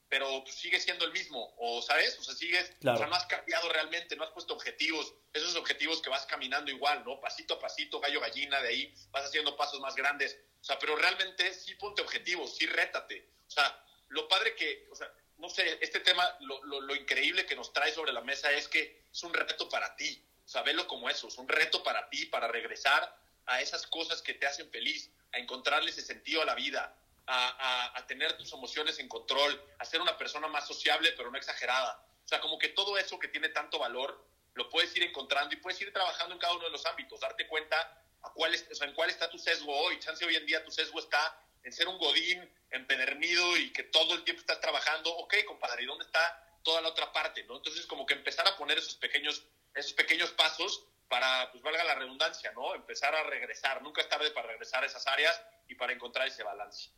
pero 0.08 0.44
sigue 0.46 0.80
siendo 0.80 1.04
el 1.04 1.12
mismo, 1.12 1.54
o 1.58 1.82
sabes, 1.82 2.18
o 2.18 2.22
sea, 2.22 2.34
sigues, 2.34 2.72
o 2.80 2.96
sea, 2.96 3.06
no 3.06 3.14
has 3.14 3.26
cambiado 3.26 3.68
realmente, 3.68 4.16
no 4.16 4.24
has 4.24 4.30
puesto 4.30 4.54
objetivos, 4.54 5.14
esos 5.32 5.54
objetivos 5.54 6.00
que 6.00 6.08
vas 6.08 6.24
caminando 6.26 6.70
igual, 6.70 7.04
¿no? 7.04 7.20
Pasito 7.20 7.54
a 7.54 7.60
pasito, 7.60 8.00
gallo 8.00 8.20
gallina, 8.20 8.60
de 8.62 8.68
ahí 8.68 8.94
vas 9.10 9.26
haciendo 9.26 9.56
pasos 9.56 9.80
más 9.80 9.94
grandes, 9.94 10.38
o 10.60 10.64
sea, 10.64 10.78
pero 10.78 10.96
realmente 10.96 11.52
sí 11.52 11.74
ponte 11.74 12.00
objetivos, 12.00 12.56
sí 12.56 12.66
rétate, 12.66 13.28
o 13.46 13.50
sea, 13.50 13.84
lo 14.08 14.26
padre 14.28 14.54
que, 14.54 14.88
o 14.90 14.94
sea, 14.94 15.12
no 15.36 15.50
sé, 15.50 15.78
este 15.82 16.00
tema, 16.00 16.36
lo, 16.40 16.64
lo, 16.64 16.80
lo 16.80 16.96
increíble 16.96 17.44
que 17.44 17.54
nos 17.54 17.72
trae 17.72 17.92
sobre 17.92 18.12
la 18.12 18.22
mesa 18.22 18.50
es 18.52 18.66
que 18.66 19.04
es 19.12 19.22
un 19.22 19.34
reto 19.34 19.68
para 19.68 19.94
ti, 19.96 20.24
o 20.44 20.48
sea, 20.48 20.62
velo 20.62 20.88
como 20.88 21.10
eso, 21.10 21.28
es 21.28 21.36
un 21.36 21.48
reto 21.48 21.82
para 21.82 22.08
ti, 22.08 22.24
para 22.26 22.48
regresar 22.48 23.14
a 23.48 23.60
esas 23.60 23.86
cosas 23.86 24.22
que 24.22 24.34
te 24.34 24.46
hacen 24.46 24.70
feliz, 24.70 25.10
a 25.32 25.38
encontrarle 25.38 25.90
ese 25.90 26.02
sentido 26.02 26.42
a 26.42 26.44
la 26.44 26.54
vida, 26.54 26.94
a, 27.26 28.04
tener 28.06 28.38
tus 28.38 28.52
emociones 28.54 28.98
en 29.00 29.08
control, 29.08 29.62
a 29.78 29.84
ser 29.84 30.00
una 30.00 30.16
persona 30.16 30.48
más 30.48 30.66
sociable 30.66 31.12
pero 31.12 31.30
no 31.30 31.36
exagerada. 31.36 32.02
O 32.24 32.28
sea, 32.28 32.40
como 32.40 32.58
que 32.58 32.68
todo 32.68 32.96
eso 32.96 33.18
que 33.18 33.28
tiene 33.28 33.50
tanto 33.50 33.78
valor 33.78 34.26
lo 34.54 34.70
puedes 34.70 34.96
ir 34.96 35.02
encontrando 35.02 35.54
y 35.54 35.58
puedes 35.58 35.80
ir 35.82 35.92
trabajando 35.92 36.34
en 36.34 36.40
cada 36.40 36.54
uno 36.54 36.64
de 36.64 36.70
los 36.70 36.84
ámbitos, 36.86 37.20
darte 37.20 37.46
cuenta 37.46 37.76
a 38.22 38.30
cuál 38.32 38.54
es, 38.54 38.66
en 38.80 38.94
cuál 38.94 39.10
está 39.10 39.28
tu 39.28 39.38
sesgo 39.38 39.74
hoy. 39.76 39.98
Chance 40.00 40.24
hoy 40.24 40.36
en 40.36 40.46
día 40.46 40.64
tu 40.64 40.70
sesgo 40.70 40.98
está 40.98 41.38
en 41.64 41.72
ser 41.72 41.86
un 41.86 41.98
godín 41.98 42.50
empedernido 42.70 43.56
y 43.58 43.72
que 43.72 43.84
todo 43.84 44.14
el 44.14 44.24
tiempo 44.24 44.40
estás 44.40 44.60
trabajando. 44.60 45.14
Ok, 45.16 45.34
compadre, 45.46 45.82
¿y 45.82 45.86
dónde 45.86 46.04
está 46.04 46.58
toda 46.62 46.80
la 46.80 46.88
otra 46.88 47.12
parte? 47.12 47.44
¿no? 47.44 47.56
Entonces, 47.56 47.86
como 47.86 48.06
que 48.06 48.14
empezar 48.14 48.48
a 48.48 48.56
poner 48.56 48.78
esos 48.78 48.94
pequeños, 48.94 49.44
esos 49.74 49.92
pequeños 49.92 50.30
pasos 50.30 50.84
para, 51.08 51.50
pues 51.50 51.62
valga 51.62 51.84
la 51.84 51.94
redundancia, 51.94 52.52
¿no? 52.52 52.74
Empezar 52.74 53.14
a 53.14 53.24
regresar. 53.24 53.82
Nunca 53.82 54.00
es 54.00 54.08
tarde 54.08 54.30
para 54.30 54.48
regresar 54.48 54.82
a 54.82 54.86
esas 54.86 55.06
áreas 55.06 55.40
y 55.68 55.74
para 55.74 55.92
encontrar 55.92 56.28
ese 56.28 56.42
balance. 56.42 56.90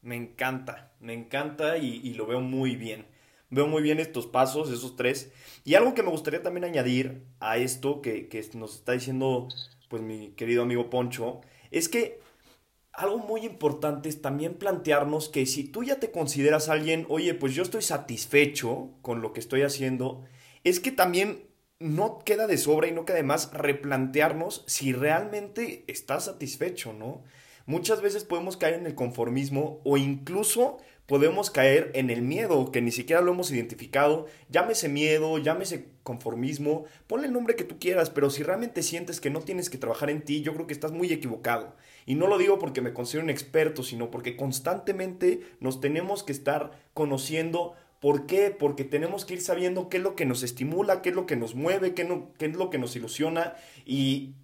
Me 0.00 0.16
encanta, 0.16 0.92
me 1.00 1.14
encanta 1.14 1.76
y, 1.76 2.14
lo 2.14 2.26
veo 2.26 2.40
muy 2.40 2.76
bien. 2.76 3.06
Veo 3.50 3.66
muy 3.66 3.82
bien 3.82 4.00
estos 4.00 4.26
pasos, 4.26 4.70
esos 4.70 4.96
tres. 4.96 5.32
Y 5.64 5.74
algo 5.74 5.94
que 5.94 6.02
me 6.02 6.10
gustaría 6.10 6.42
también 6.42 6.64
añadir 6.64 7.26
a 7.38 7.58
esto 7.58 8.00
que, 8.00 8.28
que 8.28 8.48
nos 8.54 8.76
está 8.76 8.92
diciendo 8.92 9.48
pues 9.92 10.02
mi 10.02 10.30
querido 10.30 10.62
amigo 10.62 10.88
Poncho, 10.88 11.42
es 11.70 11.90
que 11.90 12.18
algo 12.94 13.18
muy 13.18 13.44
importante 13.44 14.08
es 14.08 14.22
también 14.22 14.54
plantearnos 14.54 15.28
que 15.28 15.44
si 15.44 15.64
tú 15.64 15.84
ya 15.84 16.00
te 16.00 16.10
consideras 16.10 16.70
alguien, 16.70 17.04
oye, 17.10 17.34
pues 17.34 17.54
yo 17.54 17.62
estoy 17.62 17.82
satisfecho 17.82 18.88
con 19.02 19.20
lo 19.20 19.34
que 19.34 19.40
estoy 19.40 19.60
haciendo, 19.60 20.24
es 20.64 20.80
que 20.80 20.92
también 20.92 21.46
no 21.82 22.20
queda 22.24 22.46
de 22.46 22.58
sobra 22.58 22.88
y 22.88 22.92
no 22.92 23.04
queda 23.04 23.16
de 23.16 23.22
más 23.22 23.52
replantearnos 23.52 24.64
si 24.66 24.92
realmente 24.92 25.84
estás 25.86 26.26
satisfecho, 26.26 26.92
¿no? 26.92 27.22
Muchas 27.66 28.00
veces 28.00 28.24
podemos 28.24 28.56
caer 28.56 28.74
en 28.74 28.86
el 28.86 28.94
conformismo 28.94 29.80
o 29.84 29.96
incluso 29.96 30.78
podemos 31.06 31.50
caer 31.50 31.90
en 31.94 32.10
el 32.10 32.22
miedo, 32.22 32.72
que 32.72 32.80
ni 32.80 32.90
siquiera 32.90 33.22
lo 33.22 33.32
hemos 33.32 33.50
identificado. 33.50 34.26
Llámese 34.48 34.88
miedo, 34.88 35.36
llámese 35.38 35.88
conformismo, 36.02 36.84
ponle 37.06 37.26
el 37.26 37.32
nombre 37.32 37.54
que 37.54 37.64
tú 37.64 37.78
quieras, 37.78 38.10
pero 38.10 38.30
si 38.30 38.42
realmente 38.42 38.82
sientes 38.82 39.20
que 39.20 39.30
no 39.30 39.40
tienes 39.40 39.70
que 39.70 39.78
trabajar 39.78 40.10
en 40.10 40.22
ti, 40.22 40.42
yo 40.42 40.54
creo 40.54 40.66
que 40.66 40.72
estás 40.72 40.92
muy 40.92 41.12
equivocado. 41.12 41.76
Y 42.06 42.14
no 42.14 42.26
lo 42.26 42.38
digo 42.38 42.58
porque 42.58 42.80
me 42.80 42.92
considero 42.92 43.24
un 43.24 43.30
experto, 43.30 43.82
sino 43.82 44.10
porque 44.10 44.36
constantemente 44.36 45.40
nos 45.60 45.80
tenemos 45.80 46.22
que 46.22 46.32
estar 46.32 46.72
conociendo. 46.94 47.74
¿Por 48.02 48.26
qué? 48.26 48.50
Porque 48.50 48.82
tenemos 48.82 49.24
que 49.24 49.34
ir 49.34 49.40
sabiendo 49.40 49.88
qué 49.88 49.98
es 49.98 50.02
lo 50.02 50.16
que 50.16 50.26
nos 50.26 50.42
estimula, 50.42 51.02
qué 51.02 51.10
es 51.10 51.14
lo 51.14 51.24
que 51.24 51.36
nos 51.36 51.54
mueve, 51.54 51.94
qué, 51.94 52.02
no, 52.02 52.32
qué 52.36 52.46
es 52.46 52.56
lo 52.56 52.68
que 52.68 52.78
nos 52.78 52.96
ilusiona. 52.96 53.54
Y 53.86 54.34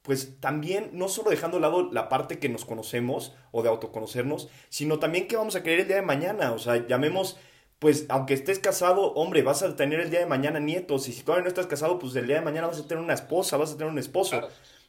pues 0.00 0.40
también 0.40 0.88
no 0.94 1.08
solo 1.08 1.28
dejando 1.28 1.58
de 1.58 1.60
lado 1.60 1.92
la 1.92 2.08
parte 2.08 2.38
que 2.38 2.48
nos 2.48 2.64
conocemos 2.64 3.34
o 3.50 3.62
de 3.62 3.68
autoconocernos, 3.68 4.48
sino 4.70 4.98
también 4.98 5.28
que 5.28 5.36
vamos 5.36 5.56
a 5.56 5.62
querer 5.62 5.80
el 5.80 5.88
día 5.88 5.96
de 5.96 6.02
mañana, 6.02 6.52
o 6.52 6.58
sea, 6.58 6.86
llamemos, 6.86 7.36
pues 7.78 8.06
aunque 8.08 8.32
estés 8.32 8.58
casado, 8.58 9.12
hombre, 9.12 9.42
vas 9.42 9.62
a 9.62 9.76
tener 9.76 10.00
el 10.00 10.08
día 10.08 10.20
de 10.20 10.26
mañana 10.26 10.58
nietos, 10.58 11.06
y 11.06 11.12
si 11.12 11.22
todavía 11.22 11.42
no 11.42 11.48
estás 11.48 11.66
casado, 11.66 11.98
pues 11.98 12.16
el 12.16 12.26
día 12.26 12.36
de 12.36 12.42
mañana 12.46 12.68
vas 12.68 12.78
a 12.78 12.88
tener 12.88 13.04
una 13.04 13.12
esposa, 13.12 13.58
vas 13.58 13.72
a 13.72 13.76
tener 13.76 13.92
un 13.92 13.98
esposo. 13.98 14.40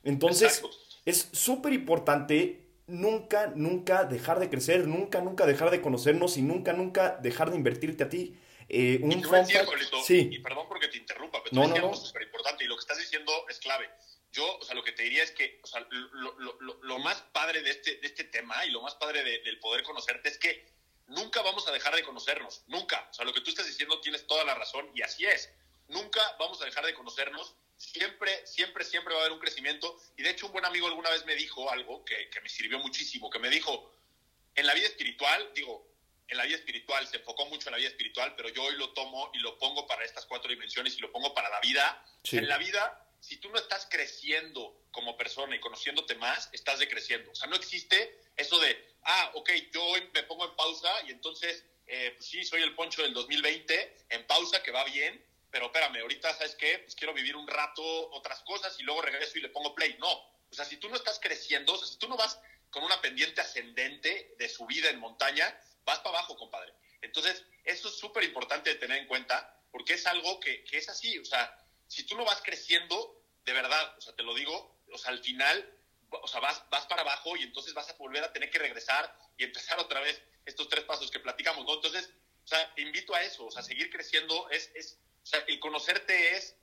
Entonces, 0.05 0.63
es 1.03 1.27
súper 1.33 1.73
importante 1.73 2.62
nunca, 2.87 3.51
nunca 3.55 4.03
dejar 4.05 4.39
de 4.39 4.49
crecer, 4.49 4.87
nunca, 4.87 5.21
nunca 5.21 5.45
dejar 5.45 5.71
de 5.71 5.81
conocernos 5.81 6.37
y 6.37 6.41
nunca, 6.41 6.73
nunca 6.73 7.17
dejar 7.21 7.51
de 7.51 7.57
invertirte 7.57 8.03
a 8.03 8.09
ti. 8.09 8.39
Eh, 8.69 8.99
un 9.01 9.11
y 9.11 9.23
sí. 10.05 10.29
y 10.31 10.39
perdón 10.39 10.67
porque 10.67 10.87
te 10.87 10.97
interrumpa, 10.97 11.43
pero 11.43 11.55
no, 11.55 11.67
no, 11.67 11.89
no. 11.89 11.93
súper 11.93 12.23
importante 12.23 12.63
y 12.63 12.67
lo 12.67 12.75
que 12.75 12.81
estás 12.81 12.97
diciendo 12.97 13.31
es 13.49 13.59
clave 13.59 13.89
yo, 14.33 14.57
o 14.57 14.63
sea, 14.63 14.73
lo 14.73 14.83
que 14.83 14.91
te 14.91 15.03
diría 15.03 15.23
es 15.23 15.31
que, 15.31 15.59
o 15.63 15.67
sea, 15.67 15.85
lo, 15.91 16.39
lo, 16.39 16.57
lo, 16.81 16.99
más 16.99 17.21
padre 17.31 17.61
de 17.61 17.69
este, 17.69 17.97
de 17.97 18.07
este 18.07 18.23
tema 18.23 18.65
y 18.65 18.71
lo 18.71 18.81
más 18.81 18.95
padre 18.95 19.23
del 19.23 19.59
poder 19.59 19.83
conocerte 19.83 20.27
es 20.27 20.39
que 20.39 20.73
nunca 21.05 21.43
vamos 21.43 21.67
a 21.67 21.71
dejar 21.71 21.95
de 21.95 22.03
conocernos, 22.03 22.63
nunca. 22.65 23.07
O 23.11 23.13
sea, 23.13 23.25
lo 23.25 23.33
que 23.33 23.41
tú 23.41 23.51
estás 23.51 23.67
diciendo 23.67 24.01
tienes 24.01 24.25
toda 24.25 24.43
la 24.43 24.55
razón 24.55 24.89
y 24.95 25.03
así 25.03 25.23
es. 25.25 25.51
Nunca 25.87 26.19
vamos 26.39 26.59
a 26.61 26.65
dejar 26.65 26.83
de 26.83 26.95
conocernos. 26.95 27.55
Siempre, 27.83 28.45
siempre, 28.47 28.83
siempre 28.83 29.13
va 29.13 29.21
a 29.21 29.23
haber 29.23 29.33
un 29.33 29.39
crecimiento. 29.39 29.99
Y 30.17 30.23
de 30.23 30.31
hecho, 30.31 30.47
un 30.47 30.53
buen 30.53 30.65
amigo 30.65 30.87
alguna 30.87 31.09
vez 31.09 31.25
me 31.25 31.35
dijo 31.35 31.69
algo 31.69 32.03
que, 32.05 32.29
que 32.29 32.41
me 32.41 32.49
sirvió 32.49 32.79
muchísimo, 32.79 33.29
que 33.29 33.39
me 33.39 33.49
dijo, 33.49 33.93
en 34.55 34.65
la 34.65 34.73
vida 34.73 34.87
espiritual, 34.87 35.51
digo, 35.53 35.87
en 36.27 36.37
la 36.37 36.45
vida 36.45 36.55
espiritual, 36.55 37.07
se 37.07 37.17
enfocó 37.17 37.45
mucho 37.47 37.69
en 37.69 37.73
la 37.73 37.77
vida 37.77 37.89
espiritual, 37.89 38.33
pero 38.35 38.49
yo 38.49 38.63
hoy 38.63 38.75
lo 38.75 38.93
tomo 38.93 39.29
y 39.33 39.39
lo 39.39 39.57
pongo 39.59 39.85
para 39.87 40.05
estas 40.05 40.25
cuatro 40.25 40.49
dimensiones 40.49 40.97
y 40.97 41.01
lo 41.01 41.11
pongo 41.11 41.33
para 41.33 41.49
la 41.49 41.59
vida. 41.59 42.05
En 42.31 42.47
la 42.47 42.57
vida 42.57 43.03
si 43.23 43.37
tú 43.37 43.49
no 43.49 43.57
estás 43.57 43.87
creciendo 43.89 44.83
como 44.91 45.15
persona 45.15 45.55
y 45.55 45.59
conociéndote 45.61 46.13
más, 46.15 46.49
estás 46.51 46.79
decreciendo. 46.79 47.31
O 47.31 47.35
sea, 47.35 47.47
no 47.47 47.55
existe 47.55 48.19
eso 48.35 48.59
de, 48.59 48.95
ah, 49.03 49.31
ok, 49.35 49.49
yo 49.71 49.81
hoy 49.81 50.09
me 50.13 50.23
pongo 50.23 50.43
en 50.43 50.55
pausa 50.57 50.91
y 51.07 51.11
entonces, 51.11 51.63
eh, 51.87 52.11
pues 52.17 52.27
sí, 52.27 52.43
soy 52.43 52.63
el 52.63 52.75
poncho 52.75 53.01
del 53.01 53.13
2020, 53.13 54.07
en 54.09 54.27
pausa, 54.27 54.61
que 54.61 54.71
va 54.71 54.83
bien, 54.83 55.25
pero 55.53 55.67
espérame, 55.67 56.01
ahorita, 56.01 56.33
¿sabes 56.33 56.55
qué? 56.55 56.79
Pues 56.79 56.95
quiero 56.95 57.13
vivir 57.13 57.35
un 57.35 57.47
rato 57.47 57.83
otras 58.09 58.41
cosas 58.41 58.75
y 58.79 58.83
luego 58.83 59.03
regreso 59.03 59.37
y 59.37 59.41
le 59.41 59.49
pongo 59.49 59.75
play. 59.75 59.95
No, 59.99 60.11
o 60.11 60.53
sea, 60.55 60.65
si 60.65 60.77
tú 60.77 60.89
no 60.89 60.95
estás 60.95 61.19
creciendo, 61.19 61.73
o 61.73 61.77
sea, 61.77 61.87
si 61.87 61.99
tú 61.99 62.09
no 62.09 62.17
vas 62.17 62.39
con 62.71 62.83
una 62.83 62.99
pendiente 63.01 63.39
ascendente 63.39 64.33
de 64.39 64.49
subida 64.49 64.89
en 64.89 64.99
montaña, 64.99 65.55
vas 65.85 65.99
para 65.99 66.17
abajo, 66.17 66.35
compadre. 66.37 66.73
Entonces, 67.03 67.45
eso 67.65 67.87
es 67.87 67.99
súper 67.99 68.23
importante 68.23 68.71
de 68.71 68.77
tener 68.77 68.97
en 68.97 69.05
cuenta 69.05 69.55
porque 69.71 69.93
es 69.93 70.07
algo 70.07 70.39
que, 70.39 70.63
que 70.63 70.77
es 70.77 70.89
así, 70.89 71.19
o 71.19 71.25
sea, 71.25 71.55
si 71.87 72.03
tú 72.03 72.17
no 72.17 72.25
vas 72.25 72.41
creciendo, 72.41 73.23
de 73.45 73.53
verdad, 73.53 73.95
o 73.95 74.01
sea, 74.01 74.15
te 74.15 74.23
lo 74.23 74.33
digo, 74.33 74.81
o 74.91 74.97
sea, 74.97 75.11
al 75.11 75.19
final, 75.19 75.71
o 76.09 76.27
sea, 76.27 76.39
vas, 76.39 76.67
vas 76.71 76.87
para 76.87 77.03
abajo 77.03 77.37
y 77.37 77.43
entonces 77.43 77.75
vas 77.75 77.91
a 77.91 77.93
volver 77.93 78.23
a 78.23 78.33
tener 78.33 78.49
que 78.49 78.57
regresar 78.57 79.15
y 79.37 79.43
empezar 79.43 79.79
otra 79.79 79.99
vez 79.99 80.19
estos 80.45 80.67
tres 80.67 80.83
pasos 80.85 81.11
que 81.11 81.19
platicamos, 81.19 81.63
¿no? 81.63 81.75
Entonces, 81.75 82.11
o 82.43 82.47
sea, 82.47 82.73
te 82.73 82.81
invito 82.81 83.13
a 83.13 83.21
eso, 83.21 83.45
o 83.45 83.51
sea, 83.51 83.61
seguir 83.61 83.91
creciendo 83.91 84.49
es, 84.49 84.71
es 84.73 84.99
o 85.23 85.25
sea, 85.25 85.43
el 85.47 85.59
conocerte 85.59 86.35
es 86.35 86.55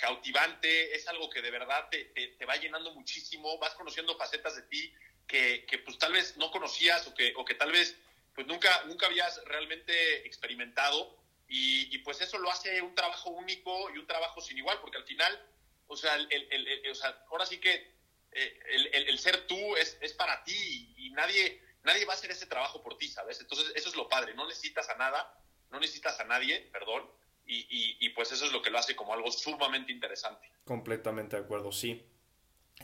cautivante, 0.00 0.94
es 0.94 1.06
algo 1.08 1.30
que 1.30 1.42
de 1.42 1.50
verdad 1.50 1.88
te, 1.90 2.04
te, 2.06 2.44
va 2.44 2.56
llenando 2.56 2.92
muchísimo, 2.94 3.58
vas 3.58 3.74
conociendo 3.74 4.16
facetas 4.16 4.56
de 4.56 4.62
ti 4.62 4.92
que, 5.26 5.64
que, 5.66 5.78
pues 5.78 5.98
tal 5.98 6.12
vez 6.12 6.36
no 6.36 6.50
conocías 6.50 7.06
o 7.06 7.14
que, 7.14 7.32
o 7.36 7.44
que 7.44 7.54
tal 7.54 7.70
vez 7.70 7.96
pues 8.34 8.46
nunca, 8.46 8.84
nunca 8.84 9.06
habías 9.06 9.44
realmente 9.44 10.26
experimentado 10.26 11.16
y, 11.48 11.96
pues 11.98 12.20
eso 12.20 12.38
lo 12.38 12.50
hace 12.50 12.80
un 12.82 12.94
trabajo 12.94 13.30
único 13.30 13.90
y 13.90 13.98
un 13.98 14.06
trabajo 14.06 14.40
sin 14.40 14.58
igual, 14.58 14.78
porque 14.80 14.98
al 14.98 15.04
final, 15.04 15.46
o 15.86 15.96
sea, 15.96 16.14
el, 16.14 16.82
o 16.90 16.94
sea 16.94 17.24
ahora 17.30 17.46
sí 17.46 17.58
que 17.58 17.94
eh, 18.32 18.60
el, 19.08 19.18
ser 19.18 19.46
tú 19.46 19.76
es, 19.76 19.96
es 20.00 20.12
para 20.12 20.44
ti 20.44 20.94
y 20.96 21.10
nadie, 21.10 21.62
nadie 21.82 22.04
va 22.04 22.12
a 22.12 22.16
hacer 22.16 22.30
ese 22.30 22.46
trabajo 22.46 22.82
por 22.82 22.98
ti, 22.98 23.08
¿sabes? 23.08 23.40
Entonces 23.40 23.72
eso 23.74 23.88
es 23.88 23.96
lo 23.96 24.08
padre, 24.08 24.34
no 24.34 24.46
necesitas 24.46 24.88
a 24.90 24.96
nada, 24.96 25.42
no 25.70 25.80
necesitas 25.80 26.20
a 26.20 26.24
nadie, 26.24 26.60
perdón, 26.72 27.10
y, 27.48 27.96
y, 27.98 28.08
pues 28.10 28.30
eso 28.30 28.44
es 28.44 28.52
lo 28.52 28.60
que 28.60 28.70
lo 28.70 28.78
hace 28.78 28.94
como 28.94 29.14
algo 29.14 29.30
sumamente 29.30 29.90
interesante. 29.90 30.50
Completamente 30.64 31.36
de 31.36 31.42
acuerdo, 31.42 31.72
sí. 31.72 32.04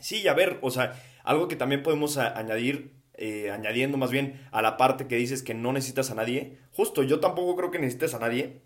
Sí, 0.01 0.27
a 0.27 0.33
ver, 0.33 0.57
o 0.61 0.71
sea, 0.71 1.01
algo 1.23 1.47
que 1.47 1.55
también 1.55 1.83
podemos 1.83 2.17
añadir, 2.17 2.93
eh, 3.13 3.51
añadiendo 3.51 3.97
más 3.97 4.11
bien 4.11 4.47
a 4.51 4.61
la 4.61 4.75
parte 4.75 5.07
que 5.07 5.17
dices 5.17 5.43
que 5.43 5.53
no 5.53 5.71
necesitas 5.71 6.11
a 6.11 6.15
nadie, 6.15 6.57
justo 6.73 7.03
yo 7.03 7.19
tampoco 7.19 7.55
creo 7.55 7.71
que 7.71 7.79
necesites 7.79 8.13
a 8.15 8.19
nadie. 8.19 8.61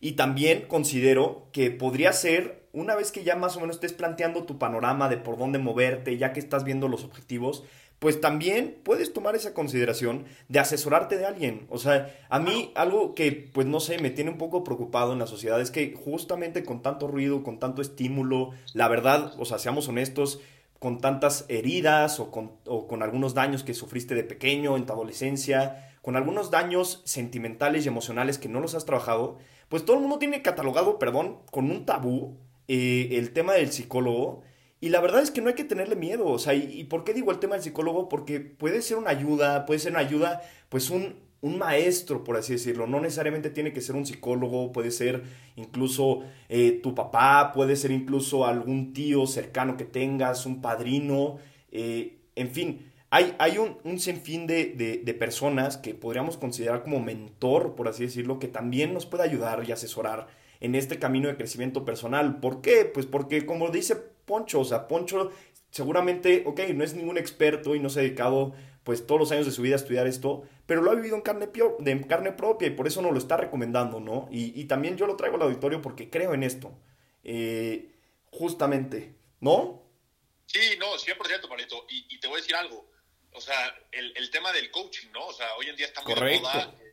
Y 0.00 0.12
también 0.12 0.66
considero 0.66 1.48
que 1.52 1.70
podría 1.70 2.12
ser, 2.12 2.68
una 2.72 2.94
vez 2.94 3.12
que 3.12 3.24
ya 3.24 3.36
más 3.36 3.56
o 3.56 3.60
menos 3.60 3.76
estés 3.76 3.92
planteando 3.92 4.44
tu 4.44 4.58
panorama 4.58 5.08
de 5.08 5.16
por 5.16 5.38
dónde 5.38 5.58
moverte, 5.58 6.16
ya 6.18 6.32
que 6.32 6.40
estás 6.40 6.64
viendo 6.64 6.88
los 6.88 7.04
objetivos, 7.04 7.64
pues 7.98 8.20
también 8.20 8.78
puedes 8.82 9.12
tomar 9.12 9.34
esa 9.36 9.54
consideración 9.54 10.26
de 10.48 10.58
asesorarte 10.58 11.16
de 11.16 11.26
alguien. 11.26 11.66
O 11.70 11.78
sea, 11.78 12.14
a 12.28 12.38
mí 12.38 12.72
algo 12.74 13.14
que, 13.14 13.32
pues 13.32 13.66
no 13.66 13.80
sé, 13.80 13.98
me 13.98 14.10
tiene 14.10 14.30
un 14.30 14.38
poco 14.38 14.64
preocupado 14.64 15.12
en 15.12 15.18
la 15.18 15.26
sociedad 15.26 15.60
es 15.60 15.70
que 15.70 15.94
justamente 15.94 16.64
con 16.64 16.82
tanto 16.82 17.08
ruido, 17.08 17.42
con 17.42 17.58
tanto 17.58 17.80
estímulo, 17.80 18.50
la 18.74 18.88
verdad, 18.88 19.32
o 19.38 19.44
sea, 19.44 19.58
seamos 19.58 19.88
honestos, 19.88 20.40
con 20.78 21.00
tantas 21.00 21.46
heridas 21.48 22.20
o 22.20 22.30
con, 22.30 22.52
o 22.66 22.86
con 22.86 23.02
algunos 23.02 23.32
daños 23.32 23.64
que 23.64 23.72
sufriste 23.72 24.14
de 24.14 24.24
pequeño, 24.24 24.76
en 24.76 24.84
tu 24.84 24.92
adolescencia, 24.92 25.94
con 26.02 26.16
algunos 26.16 26.50
daños 26.50 27.00
sentimentales 27.04 27.84
y 27.84 27.88
emocionales 27.88 28.38
que 28.38 28.48
no 28.48 28.60
los 28.60 28.74
has 28.74 28.84
trabajado, 28.84 29.38
pues 29.68 29.84
todo 29.84 29.96
el 29.96 30.02
mundo 30.02 30.18
tiene 30.18 30.42
catalogado, 30.42 30.98
perdón, 30.98 31.38
con 31.50 31.70
un 31.70 31.86
tabú 31.86 32.36
eh, 32.68 33.08
el 33.12 33.32
tema 33.32 33.54
del 33.54 33.72
psicólogo 33.72 34.42
y 34.80 34.90
la 34.90 35.00
verdad 35.00 35.22
es 35.22 35.30
que 35.30 35.40
no 35.40 35.48
hay 35.48 35.54
que 35.54 35.64
tenerle 35.64 35.96
miedo, 35.96 36.26
o 36.26 36.38
sea, 36.38 36.52
¿y, 36.54 36.84
por 36.84 37.04
qué 37.04 37.14
digo 37.14 37.30
el 37.30 37.38
tema 37.38 37.54
del 37.54 37.64
psicólogo? 37.64 38.08
Porque 38.08 38.40
puede 38.40 38.82
ser 38.82 38.98
una 38.98 39.10
ayuda, 39.10 39.64
puede 39.64 39.80
ser 39.80 39.92
una 39.92 40.00
ayuda, 40.00 40.42
pues 40.68 40.90
un, 40.90 41.16
un 41.40 41.58
maestro, 41.58 42.24
por 42.24 42.36
así 42.36 42.52
decirlo, 42.52 42.86
no 42.86 43.00
necesariamente 43.00 43.48
tiene 43.48 43.72
que 43.72 43.80
ser 43.80 43.96
un 43.96 44.04
psicólogo, 44.04 44.72
puede 44.72 44.90
ser 44.90 45.22
incluso 45.56 46.20
eh, 46.50 46.80
tu 46.82 46.94
papá, 46.94 47.52
puede 47.54 47.74
ser 47.76 47.90
incluso 47.90 48.44
algún 48.44 48.92
tío 48.92 49.26
cercano 49.26 49.78
que 49.78 49.84
tengas, 49.84 50.44
un 50.44 50.60
padrino, 50.60 51.38
eh, 51.72 52.18
en 52.34 52.50
fin, 52.50 52.92
hay, 53.08 53.34
hay 53.38 53.56
un, 53.56 53.78
un 53.84 53.98
sinfín 53.98 54.46
de, 54.46 54.66
de, 54.66 54.98
de, 54.98 55.14
personas 55.14 55.78
que 55.78 55.94
podríamos 55.94 56.36
considerar 56.36 56.82
como 56.82 57.00
mentor, 57.00 57.74
por 57.76 57.88
así 57.88 58.02
decirlo, 58.04 58.38
que 58.38 58.48
también 58.48 58.92
nos 58.92 59.06
puede 59.06 59.22
ayudar 59.22 59.64
y 59.66 59.72
asesorar 59.72 60.26
en 60.60 60.74
este 60.74 60.98
camino 60.98 61.28
de 61.28 61.36
crecimiento 61.36 61.84
personal. 61.84 62.40
¿Por 62.40 62.60
qué? 62.60 62.84
Pues 62.84 63.06
porque 63.06 63.46
como 63.46 63.70
dice 63.70 64.15
Poncho, 64.26 64.60
o 64.60 64.64
sea, 64.64 64.88
Poncho 64.88 65.32
seguramente, 65.70 66.42
ok, 66.46 66.60
no 66.74 66.84
es 66.84 66.94
ningún 66.94 67.18
experto 67.18 67.74
y 67.74 67.80
no 67.80 67.88
se 67.90 68.00
ha 68.00 68.02
dedicado 68.02 68.54
pues 68.82 69.06
todos 69.06 69.20
los 69.20 69.32
años 69.32 69.46
de 69.46 69.52
su 69.52 69.62
vida 69.62 69.74
a 69.74 69.78
estudiar 69.78 70.06
esto, 70.06 70.48
pero 70.64 70.80
lo 70.80 70.90
ha 70.90 70.94
vivido 70.94 71.16
en 71.16 71.22
carne, 71.22 71.48
de 71.80 72.06
carne 72.06 72.32
propia 72.32 72.68
y 72.68 72.70
por 72.70 72.86
eso 72.86 73.02
nos 73.02 73.12
lo 73.12 73.18
está 73.18 73.36
recomendando, 73.36 73.98
¿no? 73.98 74.28
Y, 74.30 74.64
también 74.66 74.96
yo 74.96 75.08
lo 75.08 75.16
traigo 75.16 75.36
al 75.36 75.42
auditorio 75.42 75.82
porque 75.82 76.08
creo 76.08 76.34
en 76.34 76.44
esto, 76.44 76.78
eh, 77.24 77.90
justamente, 78.30 79.16
¿no? 79.40 79.82
Sí, 80.46 80.76
no, 80.78 80.94
100%, 80.94 81.48
Palito. 81.48 81.84
Y, 81.90 82.06
y 82.14 82.20
te 82.20 82.28
voy 82.28 82.38
a 82.38 82.40
decir 82.40 82.54
algo, 82.54 82.88
o 83.32 83.40
sea, 83.40 83.76
el, 83.90 84.30
tema 84.30 84.52
del 84.52 84.70
coaching, 84.70 85.08
¿no? 85.12 85.26
O 85.26 85.32
sea, 85.32 85.54
hoy 85.56 85.68
en 85.68 85.76
día 85.76 85.86
está 85.86 86.02
muy 86.02 86.14
Correcto, 86.14 86.48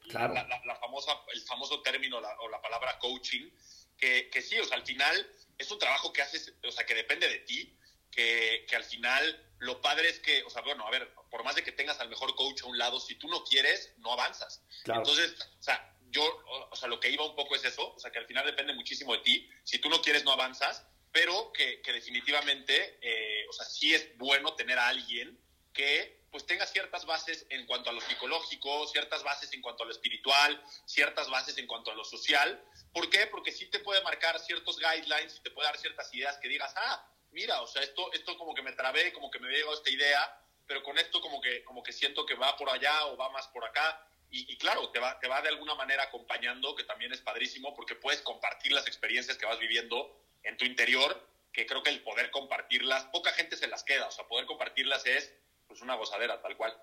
claro. 0.10 0.34
la, 0.34 0.76
famosa, 0.76 1.12
el 1.32 1.42
famoso 1.42 1.82
término 1.82 2.18
o 2.18 2.50
la 2.50 2.62
palabra 2.62 2.98
coaching, 3.00 3.50
que, 3.98 4.30
que 4.32 4.42
sí, 4.42 4.60
o 4.60 4.66
sea, 4.66 4.78
al 4.78 4.84
final 4.84 5.30
es 5.58 5.72
un 5.72 5.80
trabajo 5.80 6.12
que 6.14 6.22
haces, 6.22 6.54
o 6.64 6.72
sea, 6.72 6.86
que 6.86 6.96
depende 6.96 7.28
de 7.28 7.40
ti, 7.40 7.78
que, 8.12 8.66
que, 8.68 8.76
al 8.76 8.84
final 8.84 9.52
lo 9.60 9.82
padre 9.82 10.10
es 10.10 10.20
que, 10.20 10.44
o 10.44 10.50
sea, 10.50 10.62
bueno, 10.62 10.86
a 10.86 10.92
ver, 10.92 11.14
por 11.32 11.44
más 11.44 11.56
de 11.56 11.64
que 11.64 11.72
tengas 11.72 12.00
al 12.00 12.10
mejor 12.10 12.36
coach 12.36 12.62
a 12.64 12.68
un 12.68 12.78
lado, 12.78 13.00
si 13.00 13.16
tú 13.16 13.28
no 13.28 13.44
quieres, 13.44 13.94
no 13.98 14.14
avanzas. 14.14 14.64
Entonces, 14.86 15.36
o 15.60 15.64
sea, 15.64 15.96
yo, 16.12 16.24
o, 16.70 16.76
sea, 16.76 16.88
lo 16.88 17.00
que 17.00 17.10
iba 17.10 17.26
un 17.26 17.36
poco 17.36 17.56
es 17.56 17.66
eso, 17.66 17.94
o 17.94 18.00
sea, 18.00 18.12
que 18.12 18.20
al 18.20 18.28
final 18.28 18.46
depende 18.46 18.74
muchísimo 18.74 19.14
de 19.14 19.24
ti. 19.24 19.50
Si 19.64 19.80
tú 19.80 19.90
no 19.90 20.02
quieres, 20.02 20.24
no 20.24 20.32
avanzas, 20.32 20.86
pero 21.12 21.52
que, 21.54 21.82
que 21.82 21.92
definitivamente, 21.92 23.00
eh, 23.02 23.46
o 23.50 23.54
sea, 23.54 23.66
sí 23.66 23.94
es 23.94 24.16
bueno 24.18 24.56
tener 24.56 24.78
a 24.78 24.88
alguien 24.88 25.40
que 25.74 26.24
pues 26.34 26.48
tenga 26.48 26.66
ciertas 26.66 27.06
bases 27.06 27.46
en 27.50 27.68
cuanto 27.68 27.92
a 27.92 27.94
lo 27.94 28.02
psicológico, 28.02 28.88
ciertas 28.88 29.24
bases 29.24 29.54
en 29.54 29.62
cuanto 29.62 29.84
a 29.84 29.86
lo 29.86 29.92
espiritual, 29.92 30.64
ciertas 30.86 31.30
bases 31.30 31.60
en 31.60 31.68
cuanto 31.68 31.92
a 31.92 31.96
lo 31.96 32.04
social. 32.04 32.60
¿Por 32.94 33.10
qué? 33.10 33.26
Porque 33.28 33.52
sí 33.52 33.66
te 33.66 33.80
puede 33.80 34.02
marcar 34.04 34.40
ciertos 34.40 34.78
guidelines 34.78 35.36
y 35.38 35.42
te 35.42 35.50
puede 35.50 35.68
dar 35.68 35.78
ciertas 35.78 36.14
ideas 36.14 36.38
que 36.38 36.48
digas, 36.48 36.74
ah, 36.78 37.06
mira, 37.32 37.62
o 37.62 37.68
sea, 37.68 37.82
esto, 37.82 38.14
esto 38.14 38.38
como 38.38 38.54
que 38.54 38.62
me 38.62 38.72
trabé, 38.74 39.12
como 39.12 39.32
que 39.32 39.40
me 39.40 39.50
llegado 39.50 39.74
esta 39.74 39.90
idea, 39.90 40.40
pero 40.68 40.84
con 40.84 40.98
esto 41.00 41.20
como 41.20 41.42
que, 41.42 41.64
como 41.64 41.82
que 41.82 41.92
siento 41.92 42.26
que 42.26 42.36
va 42.36 42.56
por 42.56 42.70
allá 42.70 43.08
o 43.08 43.18
va 43.18 43.30
más 43.30 43.48
por 43.48 43.66
acá. 43.66 44.08
Y, 44.36 44.58
claro, 44.58 44.90
te 44.90 44.98
va, 44.98 45.20
te 45.20 45.28
va 45.28 45.44
de 45.44 45.50
alguna 45.50 45.76
manera 45.76 46.06
acompañando, 46.06 46.74
que 46.76 46.84
también 46.86 47.14
es 47.14 47.22
padrísimo, 47.22 47.76
porque 47.76 47.94
puedes 47.94 48.20
compartir 48.22 48.72
las 48.72 48.88
experiencias 48.88 49.38
que 49.38 49.46
vas 49.46 49.60
viviendo 49.60 50.20
en 50.42 50.58
tu 50.58 50.66
interior, 50.66 51.24
que 51.52 51.68
creo 51.68 51.84
que 51.84 51.92
el 51.92 52.02
poder 52.02 52.32
compartirlas, 52.32 53.04
poca 53.06 53.32
gente 53.34 53.56
se 53.56 53.68
las 53.68 53.84
queda, 53.84 54.08
o 54.08 54.12
sea, 54.12 54.28
poder 54.28 54.48
compartirlas 54.48 55.06
es 55.06 55.32
pues 55.68 55.82
una 55.82 55.94
gozadera, 55.94 56.42
tal 56.42 56.58
cual. 56.58 56.76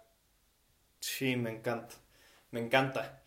Sí, 1.00 1.34
me 1.34 1.50
encanta, 1.50 1.96
me 2.52 2.60
encanta. 2.60 3.20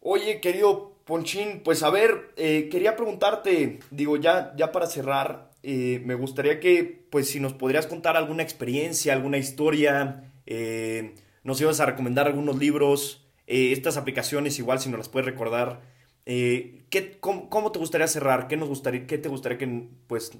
Oye, 0.00 0.40
querido 0.40 0.99
Ponchín, 1.10 1.64
pues 1.64 1.82
a 1.82 1.90
ver, 1.90 2.32
eh, 2.36 2.68
quería 2.70 2.94
preguntarte, 2.94 3.80
digo, 3.90 4.16
ya, 4.16 4.52
ya 4.56 4.70
para 4.70 4.86
cerrar, 4.86 5.50
eh, 5.64 6.00
me 6.04 6.14
gustaría 6.14 6.60
que, 6.60 6.84
pues 7.10 7.28
si 7.28 7.40
nos 7.40 7.52
podrías 7.52 7.88
contar 7.88 8.16
alguna 8.16 8.44
experiencia, 8.44 9.12
alguna 9.12 9.36
historia, 9.36 10.32
eh, 10.46 11.16
nos 11.42 11.60
ibas 11.60 11.80
a 11.80 11.86
recomendar 11.86 12.28
algunos 12.28 12.58
libros, 12.58 13.26
estas 13.48 13.96
aplicaciones 13.96 14.60
igual 14.60 14.78
si 14.78 14.88
nos 14.88 14.98
las 14.98 15.08
puedes 15.08 15.26
recordar. 15.26 15.80
¿qué, 16.24 17.18
cómo, 17.18 17.50
cómo, 17.50 17.72
te 17.72 17.80
gustaría 17.80 18.06
cerrar? 18.06 18.46
¿Qué, 18.46 18.56
nos 18.56 18.68
gustaría, 18.68 19.08
¿Qué 19.08 19.18
te 19.18 19.28
gustaría 19.28 19.58
que 19.58 19.88
pues, 20.06 20.30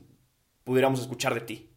pudiéramos 0.62 1.00
escuchar 1.00 1.34
de 1.34 1.40
ti? 1.40 1.70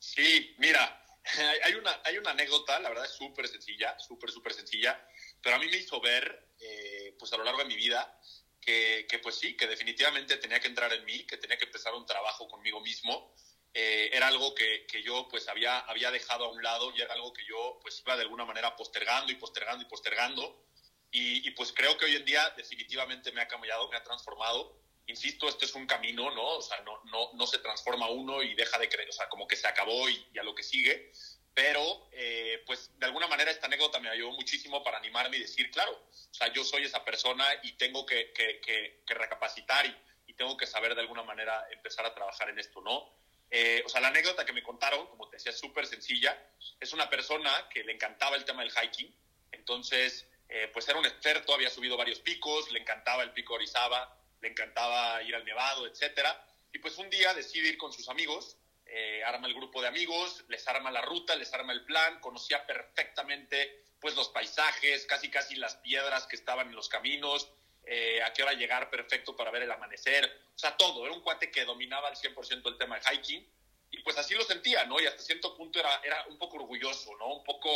Sí, 0.00 0.56
mira, 0.58 1.04
hay, 1.64 1.74
una, 1.74 2.00
hay 2.02 2.18
una 2.18 2.32
anécdota, 2.32 2.80
la 2.80 2.88
verdad 2.88 3.04
es 3.04 3.12
súper 3.12 3.46
sencilla, 3.46 3.96
súper, 4.00 4.32
súper 4.32 4.54
sencilla, 4.54 5.00
pero 5.40 5.54
a 5.54 5.58
mí 5.60 5.66
me 5.70 5.76
hizo 5.76 6.00
ver, 6.00 6.48
pues 7.18 7.32
a 7.32 7.36
lo 7.36 7.44
largo 7.44 7.60
de 7.60 7.66
mi 7.66 7.76
vida, 7.76 8.18
que, 8.60 9.06
que, 9.08 9.18
pues 9.18 9.36
sí, 9.36 9.56
que 9.56 9.66
definitivamente 9.66 10.36
tenía 10.36 10.60
que 10.60 10.68
entrar 10.68 10.92
en 10.92 11.04
mí, 11.04 11.24
que 11.24 11.36
tenía 11.36 11.58
que 11.58 11.64
empezar 11.64 11.94
un 11.94 12.06
trabajo 12.06 12.48
conmigo 12.48 12.80
mismo. 12.80 13.34
Eh, 13.74 14.10
era 14.12 14.28
algo 14.28 14.54
que, 14.54 14.86
que, 14.86 15.02
yo 15.02 15.26
pues 15.28 15.48
había, 15.48 15.78
había 15.80 16.10
dejado 16.10 16.44
a 16.44 16.52
un 16.52 16.62
lado 16.62 16.92
y 16.94 17.00
era 17.00 17.14
algo 17.14 17.32
que 17.32 17.44
yo 17.46 17.78
pues 17.80 18.00
iba 18.00 18.16
de 18.16 18.22
alguna 18.22 18.44
manera 18.44 18.76
postergando 18.76 19.32
y 19.32 19.36
postergando 19.36 19.82
y 19.82 19.88
postergando. 19.88 20.66
Y, 21.10 21.46
y 21.46 21.50
pues 21.52 21.72
creo 21.72 21.96
que 21.96 22.04
hoy 22.04 22.16
en 22.16 22.24
día 22.24 22.52
definitivamente 22.56 23.32
me 23.32 23.40
ha 23.40 23.48
cambiado, 23.48 23.88
me 23.88 23.96
ha 23.96 24.04
transformado 24.04 24.82
insisto, 25.06 25.48
este 25.48 25.64
es 25.64 25.74
un 25.74 25.86
camino, 25.86 26.30
¿no? 26.30 26.56
O 26.56 26.62
sea, 26.62 26.80
no, 26.82 27.02
no, 27.04 27.30
no 27.34 27.46
se 27.46 27.58
transforma 27.58 28.08
uno 28.10 28.42
y 28.42 28.54
deja 28.54 28.78
de 28.78 28.88
creer, 28.88 29.08
o 29.08 29.12
sea, 29.12 29.28
como 29.28 29.46
que 29.46 29.56
se 29.56 29.66
acabó 29.66 30.08
y, 30.08 30.38
a 30.38 30.42
lo 30.42 30.54
que 30.54 30.62
sigue. 30.62 31.12
Pero, 31.54 32.08
eh, 32.12 32.62
pues, 32.66 32.90
de 32.98 33.06
alguna 33.06 33.26
manera 33.26 33.50
esta 33.50 33.66
anécdota 33.66 34.00
me 34.00 34.08
ayudó 34.08 34.30
muchísimo 34.32 34.82
para 34.82 34.98
animarme 34.98 35.36
y 35.36 35.40
decir, 35.40 35.70
claro, 35.70 35.92
o 35.92 36.34
sea, 36.34 36.50
yo 36.52 36.64
soy 36.64 36.84
esa 36.84 37.04
persona 37.04 37.44
y 37.62 37.72
tengo 37.72 38.06
que, 38.06 38.32
que, 38.32 38.60
que, 38.60 39.14
recapacitar 39.14 39.84
y, 39.84 39.94
y, 40.26 40.34
tengo 40.34 40.56
que 40.56 40.66
saber 40.66 40.94
de 40.94 41.02
alguna 41.02 41.22
manera 41.22 41.66
empezar 41.70 42.06
a 42.06 42.14
trabajar 42.14 42.48
en 42.48 42.58
esto, 42.58 42.80
¿no? 42.80 43.12
Eh, 43.54 43.82
o 43.84 43.88
sea, 43.90 44.00
la 44.00 44.08
anécdota 44.08 44.46
que 44.46 44.54
me 44.54 44.62
contaron, 44.62 45.06
como 45.08 45.28
te 45.28 45.36
decía, 45.36 45.52
súper 45.52 45.86
sencilla. 45.86 46.34
Es 46.80 46.94
una 46.94 47.10
persona 47.10 47.50
que 47.68 47.84
le 47.84 47.92
encantaba 47.92 48.36
el 48.36 48.46
tema 48.46 48.62
del 48.62 48.72
hiking. 48.72 49.14
Entonces, 49.52 50.26
eh, 50.48 50.70
pues 50.72 50.88
era 50.88 50.98
un 50.98 51.04
experto, 51.04 51.52
había 51.54 51.68
subido 51.68 51.98
varios 51.98 52.20
picos, 52.20 52.70
le 52.72 52.80
encantaba 52.80 53.22
el 53.22 53.32
pico 53.32 53.52
Orizaba, 53.52 54.18
le 54.40 54.48
encantaba 54.48 55.22
ir 55.22 55.34
al 55.34 55.44
Nevado, 55.44 55.86
etcétera. 55.86 56.46
Y 56.72 56.78
pues 56.78 56.96
un 56.96 57.10
día 57.10 57.34
decide 57.34 57.68
ir 57.68 57.76
con 57.76 57.92
sus 57.92 58.08
amigos, 58.08 58.56
eh, 58.94 59.24
arma 59.24 59.46
el 59.46 59.54
grupo 59.54 59.80
de 59.80 59.88
amigos, 59.88 60.44
les 60.48 60.68
arma 60.68 60.90
la 60.90 61.00
ruta, 61.00 61.34
les 61.34 61.50
arma 61.54 61.72
el 61.72 61.82
plan, 61.86 62.20
conocía 62.20 62.66
perfectamente 62.66 63.84
pues 63.98 64.14
los 64.16 64.28
paisajes, 64.28 65.06
casi 65.06 65.30
casi 65.30 65.56
las 65.56 65.76
piedras 65.76 66.26
que 66.26 66.36
estaban 66.36 66.68
en 66.68 66.74
los 66.74 66.90
caminos, 66.90 67.50
eh, 67.84 68.22
a 68.22 68.34
qué 68.34 68.42
hora 68.42 68.52
llegar 68.52 68.90
perfecto 68.90 69.34
para 69.34 69.50
ver 69.50 69.62
el 69.62 69.70
amanecer, 69.70 70.30
o 70.54 70.58
sea, 70.58 70.76
todo, 70.76 71.06
era 71.06 71.14
un 71.14 71.22
cuate 71.22 71.50
que 71.50 71.64
dominaba 71.64 72.08
al 72.08 72.16
100% 72.16 72.68
el 72.68 72.76
tema 72.76 72.98
de 72.98 73.16
hiking, 73.16 73.50
y 73.90 74.02
pues 74.02 74.18
así 74.18 74.34
lo 74.34 74.44
sentía, 74.44 74.84
¿no? 74.84 75.00
Y 75.00 75.06
hasta 75.06 75.22
cierto 75.22 75.56
punto 75.56 75.80
era, 75.80 76.00
era 76.04 76.26
un 76.26 76.36
poco 76.36 76.56
orgulloso, 76.56 77.16
¿no? 77.16 77.36
Un 77.36 77.44
poco 77.44 77.70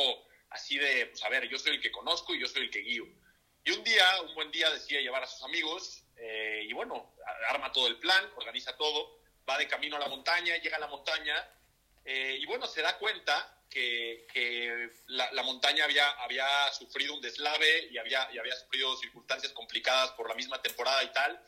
así 0.50 0.76
de, 0.76 1.06
pues 1.06 1.22
a 1.24 1.30
ver, 1.30 1.48
yo 1.48 1.58
soy 1.58 1.76
el 1.76 1.80
que 1.80 1.90
conozco 1.90 2.34
y 2.34 2.40
yo 2.40 2.46
soy 2.46 2.64
el 2.64 2.70
que 2.70 2.80
guío. 2.80 3.04
Y 3.64 3.70
un 3.70 3.82
día, 3.84 4.04
un 4.20 4.34
buen 4.34 4.50
día, 4.50 4.70
decía 4.70 5.00
llevar 5.00 5.22
a 5.22 5.26
sus 5.26 5.42
amigos, 5.44 6.04
eh, 6.16 6.66
y 6.68 6.72
bueno, 6.74 7.14
arma 7.48 7.72
todo 7.72 7.86
el 7.86 7.96
plan, 7.98 8.22
organiza 8.36 8.76
todo, 8.76 9.18
va 9.48 9.58
de 9.58 9.68
camino 9.68 9.96
a 9.96 10.00
la 10.00 10.08
montaña, 10.08 10.56
llega 10.56 10.76
a 10.76 10.80
la 10.80 10.86
montaña 10.86 11.48
eh, 12.04 12.38
y 12.40 12.46
bueno, 12.46 12.66
se 12.66 12.82
da 12.82 12.98
cuenta 12.98 13.52
que, 13.68 14.26
que 14.32 14.90
la, 15.08 15.30
la, 15.32 15.42
montaña 15.42 15.84
había, 15.84 16.08
había 16.22 16.46
sufrido 16.72 17.14
un 17.14 17.20
deslave 17.20 17.88
y 17.90 17.98
había, 17.98 18.28
y 18.32 18.38
había 18.38 18.54
sufrido 18.56 18.96
circunstancias 18.96 19.52
complicadas 19.52 20.12
por 20.12 20.28
la 20.28 20.34
misma 20.34 20.62
temporada 20.62 21.02
y 21.02 21.12
tal. 21.12 21.40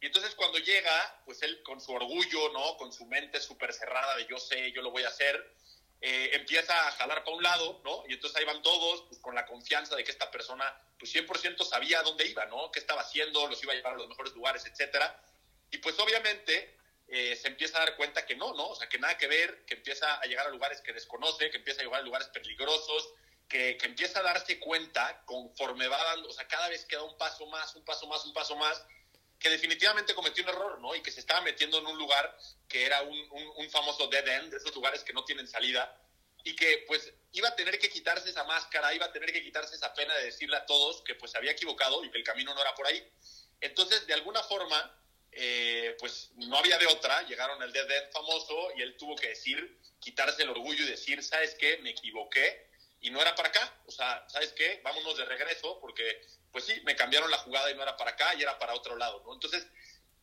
Y 0.00 0.06
entonces 0.06 0.34
cuando 0.34 0.58
llega, 0.58 1.22
pues 1.24 1.42
él 1.42 1.62
con 1.62 1.80
su 1.80 1.92
orgullo, 1.92 2.50
¿no? 2.52 2.76
Con 2.76 2.92
su 2.92 3.04
mente 3.06 3.40
súper 3.40 3.72
cerrada 3.72 4.16
de 4.16 4.26
yo 4.26 4.38
sé, 4.38 4.72
yo 4.72 4.82
lo 4.82 4.90
voy 4.90 5.04
a 5.04 5.08
hacer, 5.08 5.54
eh, 6.00 6.30
empieza 6.34 6.88
a 6.88 6.92
jalar 6.92 7.24
para 7.24 7.36
un 7.36 7.42
lado, 7.42 7.80
¿no? 7.84 8.04
Y 8.08 8.14
entonces 8.14 8.38
ahí 8.38 8.44
van 8.44 8.62
todos 8.62 9.02
pues, 9.08 9.20
con 9.20 9.34
la 9.34 9.46
confianza 9.46 9.96
de 9.96 10.04
que 10.04 10.10
esta 10.10 10.30
persona, 10.30 10.64
pues 10.98 11.14
100% 11.14 11.64
sabía 11.64 12.02
dónde 12.02 12.26
iba, 12.26 12.44
¿no? 12.46 12.70
¿Qué 12.70 12.78
estaba 12.78 13.00
haciendo? 13.02 13.46
Los 13.48 13.62
iba 13.62 13.72
a 13.72 13.76
llevar 13.76 13.94
a 13.94 13.96
los 13.96 14.08
mejores 14.08 14.34
lugares, 14.34 14.64
etcétera. 14.66 15.18
Y 15.70 15.78
pues 15.78 15.98
obviamente 15.98 16.75
eh, 17.08 17.36
se 17.36 17.48
empieza 17.48 17.78
a 17.78 17.86
dar 17.86 17.96
cuenta 17.96 18.26
que 18.26 18.36
no, 18.36 18.54
¿no? 18.54 18.68
O 18.68 18.76
sea, 18.76 18.88
que 18.88 18.98
nada 18.98 19.16
que 19.16 19.28
ver, 19.28 19.64
que 19.64 19.74
empieza 19.74 20.16
a 20.16 20.24
llegar 20.26 20.46
a 20.46 20.50
lugares 20.50 20.80
que 20.80 20.92
desconoce, 20.92 21.50
que 21.50 21.58
empieza 21.58 21.80
a 21.80 21.84
llegar 21.84 22.00
a 22.00 22.04
lugares 22.04 22.28
peligrosos, 22.28 23.10
que, 23.48 23.76
que 23.76 23.86
empieza 23.86 24.18
a 24.20 24.22
darse 24.22 24.58
cuenta 24.58 25.22
conforme 25.24 25.86
va 25.86 26.02
dando, 26.02 26.28
o 26.28 26.32
sea, 26.32 26.48
cada 26.48 26.68
vez 26.68 26.84
queda 26.84 27.02
un 27.02 27.16
paso 27.16 27.46
más, 27.46 27.74
un 27.76 27.84
paso 27.84 28.06
más, 28.08 28.24
un 28.24 28.32
paso 28.32 28.56
más, 28.56 28.84
que 29.38 29.50
definitivamente 29.50 30.14
cometió 30.14 30.42
un 30.42 30.50
error, 30.50 30.80
¿no? 30.80 30.94
Y 30.94 31.02
que 31.02 31.10
se 31.10 31.20
estaba 31.20 31.40
metiendo 31.42 31.78
en 31.78 31.86
un 31.86 31.98
lugar 31.98 32.36
que 32.68 32.84
era 32.84 33.02
un, 33.02 33.16
un, 33.56 33.70
famoso 33.70 34.08
dead 34.08 34.26
end, 34.26 34.50
de 34.50 34.56
esos 34.56 34.74
lugares 34.74 35.04
que 35.04 35.12
no 35.12 35.24
tienen 35.24 35.46
salida, 35.46 36.00
y 36.42 36.56
que 36.56 36.84
pues 36.86 37.12
iba 37.32 37.48
a 37.48 37.56
tener 37.56 37.78
que 37.78 37.90
quitarse 37.90 38.30
esa 38.30 38.44
máscara, 38.44 38.94
iba 38.94 39.06
a 39.06 39.12
tener 39.12 39.32
que 39.32 39.42
quitarse 39.42 39.74
esa 39.74 39.92
pena 39.94 40.14
de 40.14 40.26
decirle 40.26 40.56
a 40.56 40.64
todos 40.64 41.02
que 41.02 41.14
pues 41.14 41.32
se 41.32 41.38
había 41.38 41.52
equivocado 41.52 42.04
y 42.04 42.10
que 42.10 42.18
el 42.18 42.24
camino 42.24 42.54
no 42.54 42.60
era 42.60 42.74
por 42.74 42.86
ahí. 42.86 43.06
Entonces, 43.60 44.06
de 44.06 44.14
alguna 44.14 44.42
forma, 44.42 44.96
eh, 45.36 45.96
pues 45.98 46.30
no 46.36 46.58
había 46.58 46.78
de 46.78 46.86
otra, 46.86 47.22
llegaron 47.26 47.62
al 47.62 47.72
dead 47.72 47.90
end 47.90 48.12
famoso 48.12 48.70
y 48.76 48.82
él 48.82 48.96
tuvo 48.96 49.16
que 49.16 49.28
decir, 49.28 49.78
quitarse 50.00 50.42
el 50.42 50.50
orgullo 50.50 50.84
y 50.84 50.88
decir, 50.88 51.22
¿sabes 51.22 51.54
qué? 51.54 51.78
Me 51.78 51.90
equivoqué 51.90 52.70
y 53.00 53.10
no 53.10 53.20
era 53.20 53.34
para 53.34 53.50
acá. 53.50 53.80
O 53.86 53.90
sea, 53.90 54.24
¿sabes 54.28 54.52
qué? 54.52 54.80
Vámonos 54.82 55.16
de 55.16 55.24
regreso 55.24 55.78
porque 55.80 56.22
pues 56.52 56.64
sí, 56.64 56.80
me 56.84 56.96
cambiaron 56.96 57.30
la 57.30 57.36
jugada 57.38 57.70
y 57.70 57.74
no 57.74 57.82
era 57.82 57.96
para 57.98 58.12
acá 58.12 58.34
y 58.34 58.42
era 58.42 58.58
para 58.58 58.74
otro 58.74 58.96
lado, 58.96 59.22
¿no? 59.26 59.34
Entonces, 59.34 59.66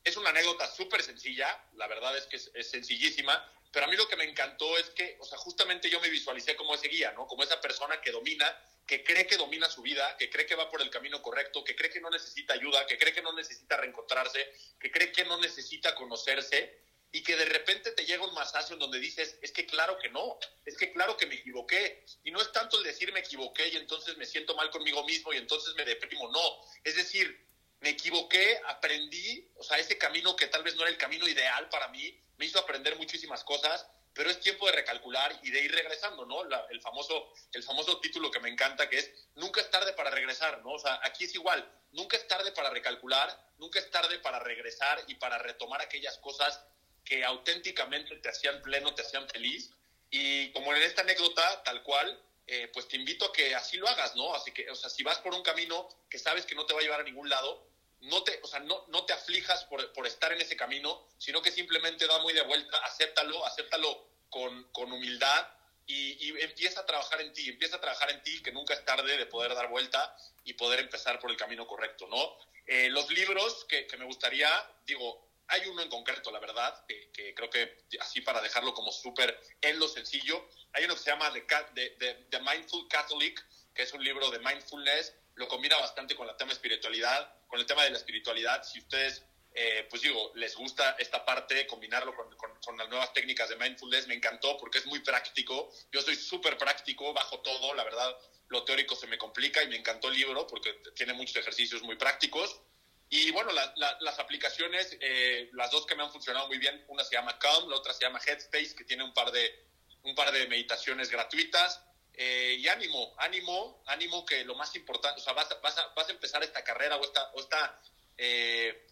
es 0.04 0.17
una 0.17 0.32
anécdota 0.32 0.67
súper 0.67 1.04
sencilla, 1.04 1.63
la 1.76 1.88
verdad 1.88 2.17
es 2.17 2.26
que 2.26 2.38
es, 2.38 2.69
sencillísima, 2.69 3.52
pero 3.73 3.88
a 3.88 3.89
mí 3.89 3.97
lo 3.97 4.07
que 4.07 4.15
me 4.15 4.23
encantó 4.23 4.77
es 4.77 4.91
que, 4.91 5.17
o 5.19 5.25
sea, 5.25 5.39
justamente 5.39 5.89
yo 5.89 5.99
me 5.99 6.07
visualicé 6.07 6.55
como 6.55 6.75
ese 6.75 6.88
guía, 6.88 7.12
¿no? 7.13 7.25
Como 7.25 7.41
esa 7.41 7.59
persona 7.59 7.99
que 7.99 8.12
domina, 8.12 8.45
que 8.86 9.03
cree 9.03 9.25
que 9.25 9.36
domina 9.36 9.67
su 9.67 9.81
vida, 9.81 10.15
que 10.15 10.29
cree 10.29 10.45
que 10.45 10.53
va 10.53 10.69
por 10.69 10.83
el 10.83 10.91
camino 10.91 11.23
correcto, 11.23 11.63
que 11.63 11.75
cree 11.75 11.89
que 11.89 11.99
no 11.99 12.12
necesita 12.12 12.53
ayuda, 12.53 12.86
que 12.86 12.99
cree 12.99 13.13
que 13.13 13.23
no 13.23 13.33
necesita 13.33 13.75
reencontrarse, 13.77 14.53
que 14.79 14.91
cree 14.91 15.12
que 15.12 15.25
no 15.25 15.39
necesita 15.39 15.95
conocerse 15.95 16.83
y 17.12 17.23
que 17.23 17.36
de 17.36 17.45
repente 17.45 17.91
te 17.93 18.05
llega 18.05 18.23
un 18.23 18.33
masazo 18.36 18.73
en 18.73 18.79
donde 18.79 18.99
dices, 18.99 19.39
es 19.41 19.51
que 19.51 19.65
claro 19.65 19.97
que 19.97 20.09
no, 20.09 20.38
es 20.65 20.77
que 20.77 20.91
claro 20.93 21.17
que 21.17 21.25
me 21.25 21.36
equivoqué. 21.36 22.05
Y 22.23 22.29
no 22.29 22.41
es 22.41 22.51
tanto 22.51 22.77
el 22.77 22.83
decir 22.83 23.12
me 23.12 23.21
equivoqué 23.21 23.69
y 23.69 23.77
entonces 23.77 24.17
me 24.17 24.27
siento 24.27 24.55
mal 24.55 24.69
conmigo 24.69 25.03
mismo 25.03 25.33
y 25.33 25.38
entonces 25.38 25.73
me 25.73 25.83
deprimo, 25.83 26.31
no. 26.31 26.62
Es 26.83 26.95
decir, 26.95 27.43
me 27.84 27.89
equivoqué, 27.89 28.62
aprendí, 28.67 29.52
o 29.58 29.63
sea, 29.63 29.78
ese 29.78 29.98
camino 29.98 30.38
que 30.38 30.48
tal 30.48 30.63
vez 30.63 30.76
no 30.76 30.84
era 30.84 30.89
el 30.89 30.98
camino 30.98 31.28
ideal 31.28 31.67
para 31.67 31.89
mí, 31.89 32.17
me 32.38 32.46
hizo 32.46 32.58
aprender 32.58 32.96
muchísimas 32.96 33.43
cosas, 33.43 33.86
pero 34.13 34.30
es 34.30 34.39
tiempo 34.39 34.65
de 34.67 34.72
recalcular 34.72 35.38
y 35.43 35.52
de 35.52 35.60
ir 35.62 35.72
regresando, 35.74 36.26
¿no? 36.26 36.43
el, 36.69 36.82
famoso, 36.82 37.34
el 37.52 37.62
famoso 37.62 38.00
título 38.00 38.32
que 38.32 38.39
me 38.39 38.48
encanta 38.48 38.89
que 38.89 39.00
es 39.00 39.12
nunca 39.36 39.60
es 39.60 39.69
tarde 39.69 39.91
para 39.93 40.12
regresar, 40.12 40.62
¿no? 40.63 40.72
O 40.72 40.80
sea, 40.80 40.98
aquí 41.04 41.26
es 41.26 41.36
igual, 41.36 41.69
nunca 41.91 42.15
es 42.15 42.26
tarde 42.26 42.54
para 42.54 42.69
recalcular, 42.69 43.38
nunca 43.58 43.80
es 43.80 43.91
tarde 43.91 44.17
para 44.19 44.39
regresar 44.39 45.04
y 45.08 45.15
para 45.15 45.38
retomar 45.39 45.82
aquellas 45.82 46.17
cosas 46.19 46.63
que 47.04 47.26
auténticamente 47.26 48.15
te 48.15 48.30
hacían 48.30 48.62
pleno, 48.62 48.96
te 48.96 49.02
hacían 49.02 49.28
feliz. 49.28 49.72
Y 50.10 50.52
como 50.54 50.74
en 50.74 50.84
esta 50.84 51.02
anécdota, 51.02 51.63
tal 51.63 51.84
cual, 51.84 52.17
eh, 52.48 52.69
pues 52.74 52.88
te 52.88 52.96
invito 52.96 53.26
a 53.26 53.34
que 53.34 53.56
así 53.56 53.76
lo 53.76 53.89
hagas, 53.89 54.15
¿no? 54.15 54.34
Así 54.36 54.52
que, 54.52 54.69
o 54.69 54.76
sea, 54.76 54.89
si 54.89 55.04
vas 55.04 55.19
por 55.19 55.34
un 55.34 55.43
camino 55.43 55.89
que 56.10 56.19
sabes 56.19 56.46
que 56.46 56.56
no 56.56 56.65
te 56.65 56.74
va 56.74 56.80
a 56.80 56.84
llevar 56.84 57.02
a 57.02 57.04
ningún 57.04 57.28
lado, 57.28 57.72
no 58.03 58.23
te, 58.23 58.39
o 58.43 58.47
sea, 58.47 58.59
no, 58.59 58.85
no 58.87 59.05
te 59.05 59.13
aflijas 59.13 59.65
por, 59.65 59.91
por 59.93 60.07
estar 60.07 60.31
en 60.31 60.41
ese 60.41 60.55
camino, 60.55 61.07
sino 61.17 61.41
que 61.41 61.51
simplemente 61.51 62.07
da 62.07 62.19
muy 62.19 62.33
de 62.33 62.41
vuelta, 62.41 62.77
acéptalo, 62.85 63.45
acéptalo 63.45 64.07
con, 64.29 64.63
con 64.71 64.91
humildad 64.91 65.47
y, 65.85 66.27
y, 66.27 66.41
empieza 66.41 66.81
a 66.81 66.85
trabajar 66.85 67.21
en 67.21 67.33
ti, 67.33 67.49
empieza 67.49 67.77
a 67.77 67.81
trabajar 67.81 68.11
en 68.11 68.23
ti, 68.23 68.41
que 68.41 68.51
nunca 68.51 68.73
es 68.73 68.85
tarde 68.85 69.17
de 69.17 69.25
poder 69.25 69.53
dar 69.53 69.67
vuelta 69.69 70.15
y 70.43 70.53
poder 70.53 70.79
empezar 70.79 71.19
por 71.19 71.29
el 71.29 71.37
camino 71.37 71.67
correcto, 71.67 72.07
¿no? 72.07 72.37
Eh, 72.65 72.89
los 72.89 73.09
libros 73.09 73.65
que, 73.65 73.85
que 73.87 73.97
me 73.97 74.05
gustaría, 74.05 74.49
digo, 74.85 75.33
hay 75.47 75.67
uno 75.67 75.81
en 75.81 75.89
concreto, 75.89 76.31
la 76.31 76.39
verdad, 76.39 76.83
que, 76.87 77.33
creo 77.35 77.49
que 77.49 77.85
así 77.99 78.21
para 78.21 78.41
dejarlo 78.41 78.73
como 78.73 78.91
súper 78.91 79.39
en 79.61 79.79
lo 79.79 79.87
sencillo, 79.87 80.47
hay 80.73 80.85
uno 80.85 80.95
que 80.95 81.01
se 81.01 81.09
llama 81.09 81.31
The, 81.73 82.39
Mindful 82.39 82.87
Catholic, 82.87 83.45
que 83.73 83.83
es 83.83 83.93
un 83.93 84.03
libro 84.03 84.31
de 84.31 84.39
mindfulness, 84.39 85.13
lo 85.35 85.47
combina 85.47 85.77
bastante 85.77 86.15
con 86.15 86.29
el 86.29 86.35
tema 86.37 86.53
espiritualidad, 86.53 87.33
con 87.53 87.59
el 87.59 87.67
tema 87.67 87.83
de 87.83 87.91
la 87.91 87.97
espiritualidad. 87.97 88.63
Si 88.63 88.79
ustedes, 88.79 89.23
eh, 89.53 89.85
pues 89.87 90.01
digo, 90.01 90.31
les 90.33 90.55
gusta 90.55 90.95
esta 90.97 91.23
parte, 91.23 91.67
combinarlo 91.67 92.15
con, 92.15 92.35
con, 92.65 92.75
las 92.79 92.89
nuevas 92.89 93.13
técnicas 93.13 93.47
de 93.47 93.55
mindfulness, 93.57 94.07
me 94.07 94.15
encantó 94.15 94.57
porque 94.57 94.79
es 94.79 94.87
muy 94.87 95.01
práctico. 95.01 95.71
Yo 95.91 96.01
soy 96.01 96.15
súper 96.15 96.57
práctico, 96.57 97.13
bajo 97.13 97.41
todo, 97.41 97.75
la 97.75 97.83
verdad, 97.83 98.17
lo 98.47 98.63
teórico 98.63 98.95
se 98.95 99.05
me 99.05 99.19
complica 99.19 99.61
y 99.61 99.67
me 99.67 99.75
encantó 99.75 100.07
el 100.07 100.15
libro 100.15 100.47
porque 100.47 100.81
tiene 100.95 101.13
muchos 101.13 101.35
ejercicios 101.35 101.83
muy 101.83 101.95
prácticos. 101.95 102.59
Y 103.07 103.29
bueno, 103.29 103.51
las 103.51 104.17
aplicaciones, 104.17 104.97
eh, 104.99 105.51
las 105.53 105.69
dos 105.69 105.85
que 105.85 105.93
me 105.93 106.01
han 106.01 106.11
funcionado 106.11 106.47
muy 106.47 106.57
bien, 106.57 106.83
una 106.87 107.03
se 107.03 107.13
llama 107.13 107.37
Calm, 107.37 107.69
la 107.69 107.75
otra 107.75 107.93
se 107.93 108.03
llama 108.03 108.19
Headspace, 108.25 108.73
que 108.75 108.83
tiene 108.83 109.03
un 109.03 109.13
par 109.13 109.31
de, 109.31 109.67
un 110.01 110.15
par 110.15 110.31
de 110.31 110.47
meditaciones 110.47 111.11
gratuitas. 111.11 111.85
Eh, 112.15 112.58
y 112.60 112.67
ánimo, 112.67 113.13
ánimo, 113.17 113.84
ánimo 113.88 114.26
que 114.26 114.43
lo 114.45 114.56
más 114.56 114.76
importante, 114.76 115.19
o 115.19 115.23
sea, 115.23 115.34
vas, 115.34 115.49
vas, 115.62 115.78
a, 115.78 115.88
vas 115.95 116.08
a 116.08 116.12
empezar 116.12 116.43
esta 116.43 116.63
carrera 116.63 116.97
o 116.97 117.04
esta, 117.04 117.32
o 117.34 117.39
esta 117.39 117.80
eh, 118.17 118.86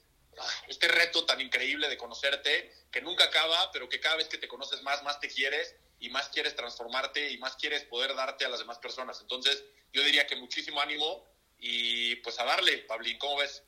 este 0.67 0.87
reto 0.87 1.25
tan 1.25 1.41
increíble 1.41 1.89
de 1.89 1.97
conocerte, 1.97 2.73
que 2.91 3.01
nunca 3.01 3.25
acaba, 3.25 3.71
pero 3.71 3.89
que 3.89 3.99
cada 3.99 4.15
vez 4.15 4.27
que 4.27 4.37
te 4.37 4.47
conoces 4.47 4.81
más, 4.81 5.03
más 5.03 5.19
te 5.19 5.27
quieres 5.27 5.75
y 5.99 6.09
más 6.09 6.29
quieres 6.29 6.55
transformarte 6.55 7.31
y 7.31 7.37
más 7.37 7.55
quieres 7.55 7.83
poder 7.83 8.15
darte 8.15 8.45
a 8.45 8.49
las 8.49 8.59
demás 8.59 8.79
personas. 8.79 9.19
Entonces, 9.21 9.63
yo 9.93 10.03
diría 10.03 10.25
que 10.25 10.35
muchísimo 10.35 10.81
ánimo 10.81 11.25
y 11.59 12.15
pues 12.17 12.39
a 12.39 12.45
darle, 12.45 12.79
Pablín, 12.79 13.17
¿cómo 13.19 13.37
ves? 13.37 13.63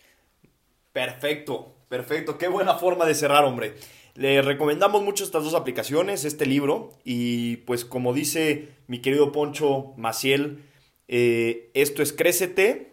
Perfecto, 0.92 1.76
perfecto. 1.90 2.38
Qué 2.38 2.48
buena 2.48 2.76
forma 2.76 3.06
de 3.06 3.16
cerrar, 3.16 3.44
hombre. 3.44 3.76
Le 4.16 4.42
recomendamos 4.42 5.04
mucho 5.04 5.24
estas 5.24 5.44
dos 5.44 5.56
aplicaciones, 5.56 6.26
este 6.26 6.46
libro. 6.46 6.92
Y 7.04 7.58
pues 7.58 7.86
como 7.86 8.14
dice 8.14 8.70
mi 8.88 9.00
querido 9.00 9.32
Poncho 9.32 9.94
Maciel, 9.98 10.64
eh, 11.08 11.72
esto 11.74 12.04
es 12.04 12.14
Crécete. 12.14 12.92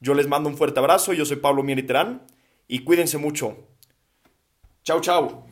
Yo 0.00 0.14
les 0.14 0.28
mando 0.28 0.48
un 0.48 0.56
fuerte 0.56 0.80
abrazo. 0.80 1.12
Yo 1.12 1.24
soy 1.24 1.36
Pablo 1.36 1.62
Mieriterán. 1.62 2.22
Y 2.68 2.80
cuídense 2.80 3.18
mucho. 3.18 3.56
Chau, 4.82 5.00
chau. 5.00 5.46